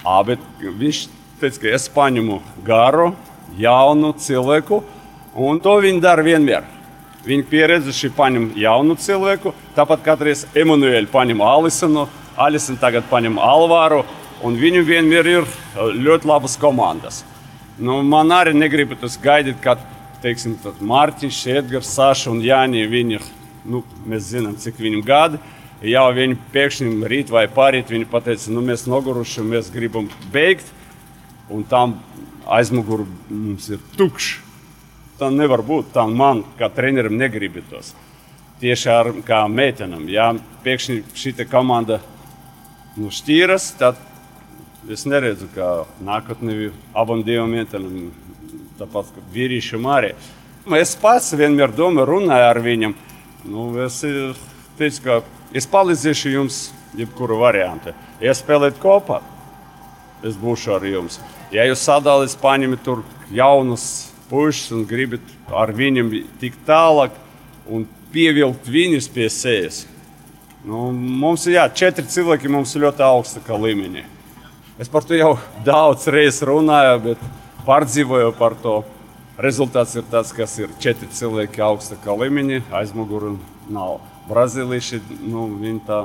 À, 0.00 0.22
bet 0.24 0.40
viņš 0.64 1.00
teica, 1.42 1.58
ka 1.60 1.72
es 1.76 1.90
paņemu 1.92 2.38
garu, 2.64 3.10
jaunu 3.60 4.14
cilvēku, 4.16 4.80
un 5.36 5.60
to 5.60 5.74
viņi 5.84 6.00
dara 6.00 6.24
vienmēr. 6.24 6.64
Viņi 7.28 7.44
pieredzējuši 7.50 8.10
paņem 8.16 8.46
jaunu 8.60 8.96
cilvēku, 9.00 9.52
tāpat 9.76 10.06
katreiz 10.08 10.46
Emanuēļu 10.56 11.12
paņem 11.12 11.44
Alisonu, 11.44 12.06
Alisonu 12.40 12.80
tagad 12.80 13.04
paņem 13.12 13.36
Alvāru, 13.36 14.00
un 14.44 14.56
viņu 14.56 14.86
vienmēr 14.88 15.28
ir 15.34 15.54
ļoti 15.76 16.32
labas 16.32 16.56
komandas. 16.60 17.20
Nu, 17.76 18.00
man 18.00 18.32
arī 18.32 18.56
negribas 18.56 19.20
gaidīt, 19.20 19.60
kad 19.60 19.84
teiksim, 20.24 20.56
Mārtiņš, 20.80 21.40
Edgars, 21.58 21.92
Saša 21.92 22.32
un 22.32 22.40
Jānis 22.44 22.88
viņi 22.90 23.20
nu, 23.68 23.82
mēs 24.08 24.30
zinām, 24.32 24.56
cik 24.60 24.80
viņam 24.80 25.04
gadi. 25.06 25.40
Jā, 25.84 26.04
viņi 26.16 26.38
pēkšņi 26.54 27.10
rīt 27.10 27.32
vai 27.32 27.44
pārīt 27.50 27.92
viņi 27.92 28.08
pateica, 28.08 28.52
nu, 28.54 28.62
mēs 28.64 28.86
noguruši, 28.88 29.44
mēs 29.44 29.68
gribam 29.74 30.08
beigt, 30.32 30.70
un 31.52 31.64
tam 31.68 31.98
aizmugurē 32.48 33.04
mums 33.28 33.68
ir 33.72 33.82
tukšs. 33.98 34.40
Tā 35.18 35.28
nevar 35.30 35.62
būt. 35.62 35.92
Tā 35.94 36.06
man, 36.10 36.42
kā 36.58 36.66
trenerim, 36.74 37.14
negribatos. 37.20 37.92
Tieši 38.58 38.88
ar 38.90 39.10
kā 39.26 39.44
meitenam. 39.50 40.08
Ja 40.10 40.32
pēkšņi 40.64 40.96
šī 41.14 41.34
komanda 41.50 42.00
nu, 42.96 43.12
šķīras, 43.14 43.68
tad 43.78 44.00
es 44.90 45.04
neredzu, 45.06 45.46
ka 45.54 45.84
nākotnē 46.04 46.72
abam 46.96 47.22
diviem 47.26 47.54
meitenam, 47.54 48.10
tāpat 48.78 49.10
kā 49.14 49.24
vīriešiem 49.34 49.86
arī. 49.90 50.14
Es 50.78 50.94
pats 50.96 51.34
vienmēr 51.36 51.74
domāju, 51.76 52.08
runāju 52.08 52.48
ar 52.48 52.60
viņiem. 52.64 52.94
Nu, 53.50 53.68
es 53.84 54.00
teicu, 54.78 55.02
ka 55.04 55.20
es 55.52 55.68
palīdzēšu 55.68 56.32
jums, 56.32 56.62
jebkuru 56.96 57.38
variantu. 57.42 57.92
Ja 58.22 58.32
spēlēt 58.36 58.78
kopā, 58.82 59.20
es 60.24 60.38
būšu 60.40 60.76
ar 60.78 60.86
jums. 60.88 61.20
Ja 61.54 61.66
jūs 61.68 61.84
sadalīsiet, 61.84 62.40
paņemat 62.42 62.84
tur 62.86 63.02
jaunus 63.34 64.10
puikas 64.30 64.70
un 64.74 64.86
gribat 64.88 65.34
ar 65.52 65.72
viņiem 65.76 66.10
tikt 66.40 66.64
tālāk 66.66 67.14
un 67.70 67.84
pievilkt 68.14 68.68
viņus 68.70 69.10
pie 69.12 69.28
sevis. 69.32 69.84
Nu, 70.64 70.88
mums 70.94 71.44
ir 71.44 71.58
jā, 71.58 71.68
četri 71.76 72.06
cilvēki, 72.08 72.48
mums 72.48 72.72
ir 72.72 72.86
ļoti 72.86 73.04
augsta 73.04 73.58
līmenī. 73.60 74.06
Es 74.80 74.88
par 74.88 75.04
to 75.04 75.18
jau 75.18 75.34
daudz 75.68 76.08
reizes 76.08 76.40
runāju, 76.48 77.00
bet 77.10 77.26
pārdzīvoju 77.66 78.34
par 78.38 78.56
to. 78.62 78.82
Rezultāts 79.40 79.96
ir 79.98 80.04
tas, 80.10 80.30
kas 80.34 80.52
ir 80.60 80.70
četri 80.78 81.08
cilvēki 81.10 81.62
augstākā 81.64 82.14
līmenī, 82.20 82.60
aizmugurē 82.70 83.32
nav. 83.72 83.98
Brazīlieši, 84.28 85.00
nu, 85.26 85.48
viņi 85.58 85.80
tā 85.88 86.04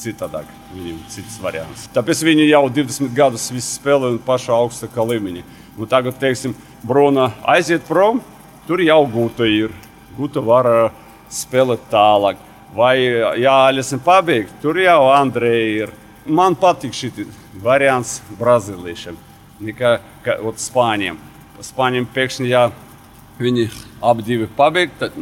citādāk, 0.00 0.48
viņiem 0.74 0.98
cits 1.12 1.38
variants. 1.42 1.86
Tāpēc 1.94 2.20
viņi 2.26 2.50
jau 2.50 2.66
20 2.68 3.14
gadus 3.16 3.48
spēlē 3.64 4.12
un 4.14 4.20
pašā 4.26 4.52
augstākā 4.56 5.06
līmenī. 5.08 5.44
Un 5.80 5.88
tagad, 5.88 6.18
teiksim, 6.20 6.54
Bruna 6.84 7.30
aiziet 7.48 7.86
prom, 7.88 8.20
tur 8.68 8.82
jau 8.84 9.00
gūta 9.08 9.48
ir. 9.48 9.72
Gūta 10.18 10.42
var 10.44 10.68
spēlēt 11.32 11.88
tālāk. 11.92 12.40
Vai, 12.74 12.94
ja 13.40 13.56
Alisam 13.66 14.02
pabeigt, 14.04 14.52
tur 14.62 14.78
jau 14.78 15.08
Andrei 15.10 15.80
ir. 15.80 15.94
Man 16.30 16.54
patīk 16.54 16.94
šis 16.94 17.24
variants 17.64 18.20
brazīliešiem, 18.38 19.16
nekā 19.64 19.98
Spāņiem. 20.60 21.18
Spāņiem 21.60 22.06
pēkšņi, 22.14 22.48
ja 22.48 22.70
viņi 23.40 23.68
abi 24.04 24.24
divi 24.24 24.48
pabeigti, 24.56 24.96
tad 25.00 25.16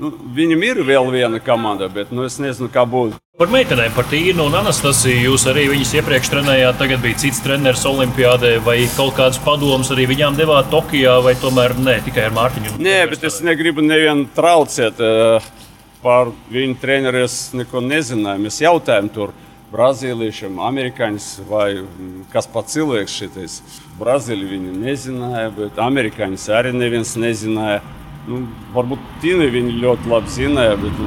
nu, 0.00 0.12
viņam 0.36 0.62
ir 0.64 0.80
vēl 0.88 1.10
viena 1.12 1.40
komanda, 1.44 1.88
bet 1.92 2.12
nu, 2.14 2.24
es 2.28 2.38
nezinu, 2.40 2.70
kā 2.72 2.86
būs. 2.88 3.18
Par 3.40 3.48
meitenēm, 3.48 3.92
par 3.96 4.04
Tīnu 4.10 4.44
un 4.50 4.56
Anastasiju. 4.58 5.30
Jūs 5.30 5.46
arī 5.48 5.62
viņas 5.70 5.94
iepriekš 5.96 6.28
trenējāt, 6.32 6.76
tagad 6.80 7.00
bija 7.00 7.16
cits 7.22 7.40
treneris 7.40 7.86
Olimpijādē, 7.88 8.58
vai 8.64 8.82
kaut 8.96 9.14
kādas 9.16 9.40
padomas 9.40 9.88
arī 9.94 10.04
viņām 10.10 10.36
devāt 10.36 10.68
Tokijā, 10.72 11.14
vai 11.24 11.32
tomēr 11.40 11.76
ne 11.80 11.96
tikai 12.04 12.26
ar 12.28 12.36
Mārtiņu? 12.36 12.76
Nē, 12.84 12.98
bet 13.12 13.24
es 13.24 13.40
negribu 13.44 13.84
nevienu 13.84 14.28
traucēt. 14.36 15.00
Eh, 15.00 15.48
par 16.02 16.32
viņu 16.52 16.76
treneriem 16.80 17.28
neko 17.60 17.82
nezināju. 17.84 18.44
Mēs 18.44 18.60
jautājām 18.62 19.10
tur 19.12 19.32
brazīliešiem, 19.70 20.58
amerikāņus 20.66 21.28
vai 21.48 21.82
kas 22.32 22.48
pats 22.50 22.74
cilvēks 22.74 23.16
šitais. 23.20 23.56
Brazīļi 24.00 24.48
viņu 24.50 24.76
nezināja, 24.80 25.50
bet 25.54 25.78
amerikāņus 25.80 26.48
arī 26.56 26.72
neviens 26.74 27.14
nezināja. 27.20 27.80
Nu, 28.28 28.42
varbūt 28.74 29.02
Tīna 29.22 29.46
viņu 29.50 29.78
ļoti 29.80 30.10
labi 30.10 30.32
zināja, 30.34 30.76
bet 30.80 30.98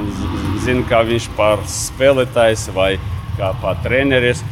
zina, 0.64 0.84
kā 0.88 1.02
viņš 1.06 1.28
par 1.36 1.62
spēlētājs 1.70 2.68
vai 2.74 2.94
kā 3.38 3.52
par 3.62 3.78
treneris. 3.84 4.42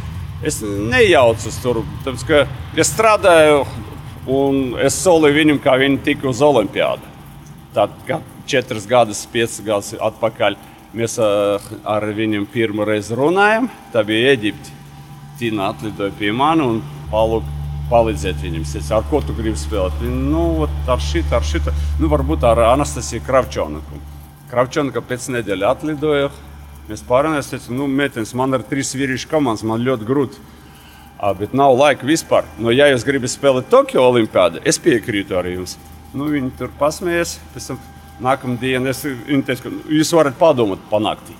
Es 0.43 0.61
nejaucos 0.63 1.59
tur, 1.63 1.83
tāpēc 2.05 2.27
ka 2.29 2.45
es 2.79 2.91
strādāju 2.91 3.63
un 4.31 4.77
es 4.83 4.99
solīju 5.03 5.39
viņam, 5.39 5.63
kā 5.63 5.77
viņi 5.81 6.03
tika 6.07 6.29
uz 6.31 6.43
olimpiādu. 6.45 7.11
Tad, 7.75 7.95
kad 8.07 8.27
četras 8.51 8.87
gadus, 8.91 9.25
piecas 9.33 9.63
gadus 9.65 9.95
atpakaļ 9.97 10.59
Mēs 10.93 11.17
ar 11.19 12.05
viņiem 12.13 12.45
pirmo 12.53 12.85
reizi 12.85 13.17
runājām. 13.17 13.71
Tā 13.95 14.03
bija 14.05 14.35
Eģipte. 14.35 14.75
Tīna 15.41 15.71
atlidoja 15.73 16.13
pie 16.19 16.29
manis 16.37 16.69
un 16.69 16.81
palūk, 17.09 17.47
palīdzēt 17.89 18.43
viņam. 18.45 18.67
Es 18.67 18.75
teicu, 18.77 18.93
ar 18.99 19.07
ko 19.09 19.23
tu 19.25 19.33
gribi 19.37 19.57
spēlēt? 19.57 20.05
Nu, 20.05 20.67
ar 20.69 21.01
šito, 21.01 21.33
ar 21.39 21.47
šito. 21.49 21.73
Nu, 22.01 22.11
varbūt 22.13 22.45
ar 22.45 22.61
Anastasiju 22.69 23.25
Kravčonaku. 23.25 24.01
Kravčonaka 24.53 25.01
pēc 25.09 25.31
nedēļas 25.33 25.79
atlidoja. 25.79 26.29
Mēs 26.91 27.05
pārunājām, 27.09 27.49
teicu, 27.55 27.73
nu, 27.79 27.89
meitenes, 27.89 28.35
man 28.37 28.53
ir 28.53 28.67
trīs 28.69 28.93
vīriešu 28.93 29.31
komandas, 29.33 29.65
man 29.65 29.81
ļoti 29.87 30.09
grūti. 30.09 30.45
Bet 31.39 31.57
nav 31.57 31.73
laika 31.79 32.05
vispār. 32.05 32.45
No, 32.61 32.69
ja 32.75 32.91
jūs 32.91 33.07
gribat 33.07 33.33
spēlēt 33.33 33.73
Tokio 33.73 34.05
Olimpādu, 34.11 34.61
es 34.67 34.81
piekrītu 34.83 35.39
arī 35.39 35.57
jums. 35.57 35.79
Nu, 36.13 36.29
viņi 36.29 36.53
tur 36.59 36.73
pasmējas. 36.81 37.39
Pēc 37.55 37.73
tam 37.73 37.81
nākamā 38.23 38.59
dienā 38.61 38.93
es 38.93 39.03
viņu 39.07 39.45
teicu, 39.47 39.67
ka 39.67 39.95
jūs 39.99 40.13
varat 40.17 40.39
padomāt 40.39 40.83
panāktī. 40.91 41.37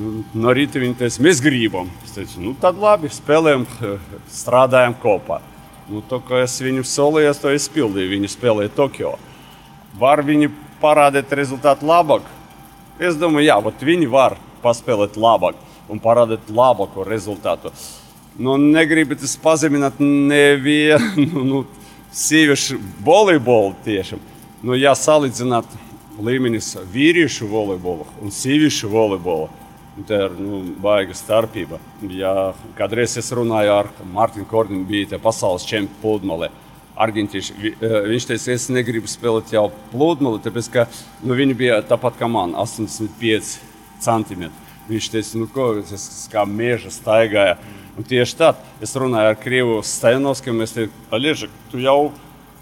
Nu, 0.00 0.22
no 0.38 0.52
rīta 0.56 0.80
viņi 0.80 0.96
teica, 1.00 1.22
mēs 1.26 1.42
gribam. 1.44 1.90
Es 2.06 2.14
teicu, 2.16 2.40
nu 2.44 2.54
tad 2.60 2.78
labi, 2.80 3.10
spēlējam, 3.12 3.66
strādājam 4.40 4.96
kopā. 5.02 5.40
Nu, 5.90 6.04
to, 6.06 6.20
ko 6.22 6.38
es 6.38 6.54
viņam 6.62 6.86
solīju, 6.86 7.34
to 7.42 7.52
izpildīju. 7.56 8.12
Viņi 8.14 8.30
spēlēja 8.30 8.72
Tokio. 8.76 9.16
Var 9.98 10.22
viņi 10.24 10.52
parādīt 10.80 11.32
rezultātu 11.34 11.88
labāk? 11.88 12.28
Es 13.00 13.18
domāju, 13.18 13.48
jā, 13.48 13.58
viņi 13.82 14.08
var 14.12 14.36
paspēlēt 14.62 15.18
labāk 15.18 15.58
un 15.90 15.98
parādīt 16.00 16.52
labāko 16.54 17.04
rezultātu. 17.08 17.72
Nu, 18.38 18.54
negribat 18.56 19.24
pazemināt 19.42 19.98
nevienu 20.00 21.44
nu, 21.50 21.64
sieviešu 22.14 22.78
volejbolu 23.04 23.74
tiešām. 23.84 24.22
Nu, 24.62 24.76
ja 24.78 24.94
salīdzināt 24.94 25.66
līmenis 26.24 26.74
vīriešu 26.92 27.48
volejbolu 27.50 28.06
un 28.22 28.32
sieviešu 28.34 28.90
volejbolu, 28.92 29.48
tā 30.08 30.24
ir 30.28 30.36
nu, 30.38 30.62
baiga 30.80 31.14
starpība. 31.16 31.80
Ja 32.14 32.52
kādreiz 32.78 33.16
es 33.20 33.30
runāju 33.36 33.74
ar 33.74 33.90
Mārtiņu 34.14 34.48
Korniņu, 34.50 34.86
bija 34.88 35.20
pasaules 35.22 35.66
čempions 35.68 36.00
pludmalē. 36.02 36.50
Argentīši, 37.00 37.74
viņš 37.80 38.26
teica, 38.28 38.52
es 38.52 38.66
negribu 38.72 39.08
spēlēt 39.08 39.54
jau 39.54 39.70
pludmali, 39.92 40.42
tāpēc 40.44 40.66
ka 40.72 40.86
nu, 41.24 41.32
viņi 41.38 41.56
bija 41.56 41.78
tāpat 41.88 42.18
kā 42.20 42.28
man, 42.28 42.52
85 42.60 43.54
centimetri. 44.04 44.66
Viņš 44.90 45.12
teica, 45.12 45.38
nu, 45.40 45.46
ko 45.48 45.70
es 45.80 46.08
kā 46.32 46.44
meža 46.44 46.92
staigāju. 46.92 47.56
Un 47.96 48.06
tieši 48.06 48.36
tā, 48.36 48.50
es 48.84 48.92
runāju 48.98 49.32
ar 49.32 49.38
Krievu 49.40 49.78
Stainovskim, 49.86 50.60
es 50.64 50.74
teicu, 50.76 50.92
Alieža, 51.14 51.48
tu 51.72 51.80
jau 51.80 52.12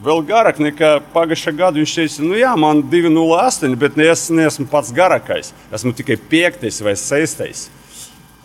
vēl 0.04 0.22
garāk 0.28 0.60
nekā 0.62 0.98
pagājušā 1.14 1.54
gada. 1.56 1.78
Viņš 1.80 1.94
teica, 1.98 2.26
nu 2.26 2.38
jā, 2.38 2.52
man 2.58 2.82
2,08, 2.86 3.74
bet 3.78 3.98
es 4.04 4.28
neesmu 4.34 4.68
pats 4.70 4.92
garākais. 4.94 5.52
Esmu 5.74 5.94
tikai 5.96 6.18
piektais 6.30 6.80
vai 6.84 6.94
sestais. 6.98 7.68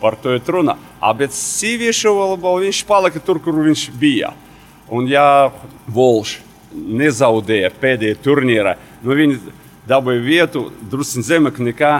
Par 0.02 0.18
to 0.20 0.34
ir 0.36 0.44
runa. 0.52 0.76
Bet 1.18 1.36
sieviešu 1.36 2.12
volejbolā 2.18 2.66
viņš 2.66 2.82
palika 2.88 3.22
tur, 3.24 3.40
kur 3.40 3.62
viņš 3.64 3.86
bija. 4.00 4.34
Un 4.92 5.08
ja 5.08 5.52
Volš 5.88 6.40
nezaudēja 6.74 7.70
pēdējā 7.80 8.18
turnīrā, 8.24 8.74
nu 9.06 9.16
viņi 9.16 9.54
dabūja 9.88 10.24
vietu 10.26 10.64
drusku 10.90 11.22
zemāk 11.24 11.60
nekā 11.62 11.94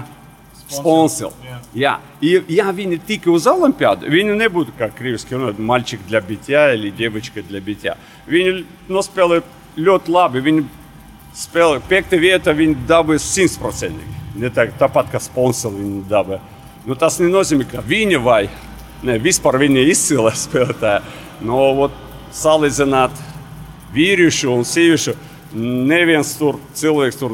sponsors. 0.69 1.37
Jā, 1.77 1.99
ja 2.21 2.73
viņi 2.75 2.99
tika 3.09 3.31
uz 3.33 3.47
Olimpiādu, 3.49 4.09
viņi 4.13 4.37
nebūtu 4.37 4.75
kā 4.79 4.91
krieviski 4.95 5.37
runāt, 5.37 5.61
maļķīgi 5.61 6.09
для 6.09 6.21
битья 6.25 6.65
или 6.75 6.91
девочка 6.91 7.43
для 7.43 7.61
битья. 7.65 7.97
Viņi 8.29 8.65
nospēlēja 8.93 9.45
ļoti 9.79 10.13
labi. 10.13 10.43
Viņi 10.45 10.65
spēlēja 11.39 11.85
piekta 11.89 12.19
vieta, 12.21 12.55
viņi 12.57 12.87
dabūja 12.89 13.23
simtprocentīgi. 13.23 14.17
Ne 14.39 14.51
tā, 14.55 14.69
tāpat 14.79 15.13
kā 15.13 15.21
sponsori 15.23 15.81
viņi 15.83 16.03
dabūja. 16.11 16.41
Nu, 16.89 16.97
tas 16.99 17.19
nenozīmē, 17.21 17.67
ka 17.69 17.83
viņi 17.85 18.21
vai 18.23 18.43
ne, 19.05 19.19
vispār 19.23 19.59
viņi 19.61 19.87
izcila 19.93 20.33
spēlētāji. 20.37 21.17
No, 21.49 21.61
ot, 21.87 21.97
salīdzināt 22.35 23.25
vīriešu 23.95 24.53
un 24.53 24.67
sieviešu. 24.69 25.17
Neviens 25.59 26.35
tur 26.37 26.59
cilvēks 26.77 27.21
tur 27.21 27.33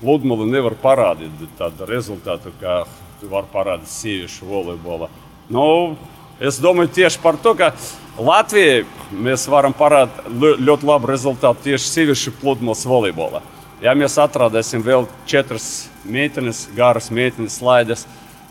pludmali 0.00 0.48
nevar 0.50 0.76
parādīt 0.80 1.44
tādu 1.58 1.88
rezultātu, 1.88 2.52
kā 2.60 2.82
var 3.30 3.48
parādīt 3.52 3.90
sieviešu 3.92 4.48
volejbola. 4.48 5.10
Nu, 5.52 5.96
es 6.40 6.60
domāju 6.62 6.92
tieši 7.00 7.20
par 7.22 7.38
to, 7.42 7.54
ka 7.58 7.72
Latvijai 8.20 8.84
mēs 9.12 9.46
varam 9.50 9.74
parādīt 9.76 10.60
ļoti 10.60 10.88
labu 10.88 11.10
rezultātu 11.10 11.70
tieši 11.70 11.92
sieviešu 11.94 12.36
pludmales 12.40 12.86
volejbolā. 12.88 13.42
Ja 13.80 13.94
mēs 13.96 14.18
atradīsim 14.20 14.82
vēl 14.84 15.06
četras 15.28 15.88
meitenes, 16.04 16.66
garas 16.76 17.08
meitenes, 17.08 17.56
slaidas, 17.60 18.04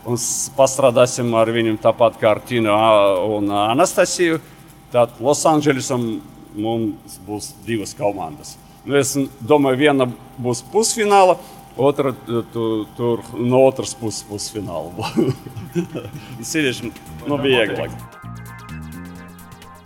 un 0.10 0.18
pastrādāsim 0.58 1.30
ar 1.38 1.52
viņiem 1.54 1.78
tāpat 1.82 2.18
kā 2.18 2.32
ar 2.34 2.42
Tinu 2.50 2.74
un 3.38 3.52
Anastasiju, 3.54 4.40
Tad 4.90 5.20
Losandželosam 5.22 6.06
mums 6.58 7.20
būs 7.28 7.52
divas 7.66 7.92
komandas. 7.94 8.56
Nu, 8.86 8.96
es 9.00 9.15
domāju, 9.44 9.80
viena 9.82 10.08
būs 10.39 10.62
pusfināla, 10.72 11.36
otra 11.80 12.13
tu, 12.54 12.70
tur 12.98 13.24
no 13.36 13.63
otras 13.68 13.96
puses 13.98 14.24
pusfināla. 14.28 15.12
Sīvieši 16.39 16.92
nu, 17.30 17.39
bija 17.42 17.65
vieglāk. 17.65 17.98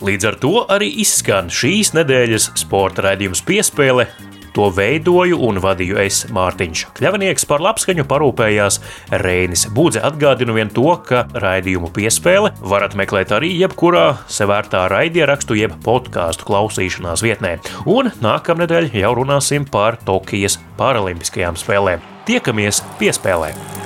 Līdz 0.04 0.26
ar 0.28 0.36
to 0.36 0.52
arī 0.74 0.90
izskan 1.00 1.48
šīs 1.54 1.94
nedēļas 1.96 2.50
sporta 2.60 3.06
raidījums 3.06 3.40
piespēle 3.46 4.08
To 4.54 4.68
veidoju 4.70 5.40
un 5.48 5.58
vadīju 5.62 5.98
es 5.98 6.20
Mārtiņš 6.34 6.84
Kļavnieks 6.94 7.46
par 7.50 7.62
labskaņu 7.64 8.04
parūpējās 8.10 8.78
Reinis 9.24 9.66
Budze. 9.74 10.02
Atgādinu 10.06 10.54
vien 10.54 10.70
to, 10.74 10.86
ka 11.08 11.24
raidījumu 11.34 11.90
piespēle 11.94 12.52
varat 12.62 12.94
meklēt 12.98 13.34
arī 13.34 13.50
jebkurā 13.58 14.06
sevērtā 14.30 14.86
raidierakstu 14.92 15.58
jeb 15.58 15.74
podkāstu 15.84 16.46
klausīšanās 16.46 17.24
vietnē. 17.26 17.56
Un 17.90 18.12
nākamnedēļ 18.22 18.92
jau 18.94 19.14
runāsim 19.18 19.66
par 19.66 19.98
Tokijas 20.06 20.60
Paralimpiskajām 20.78 21.58
spēlēm. 21.58 22.06
Tiekamies 22.30 22.84
piespēlēm! 23.02 23.83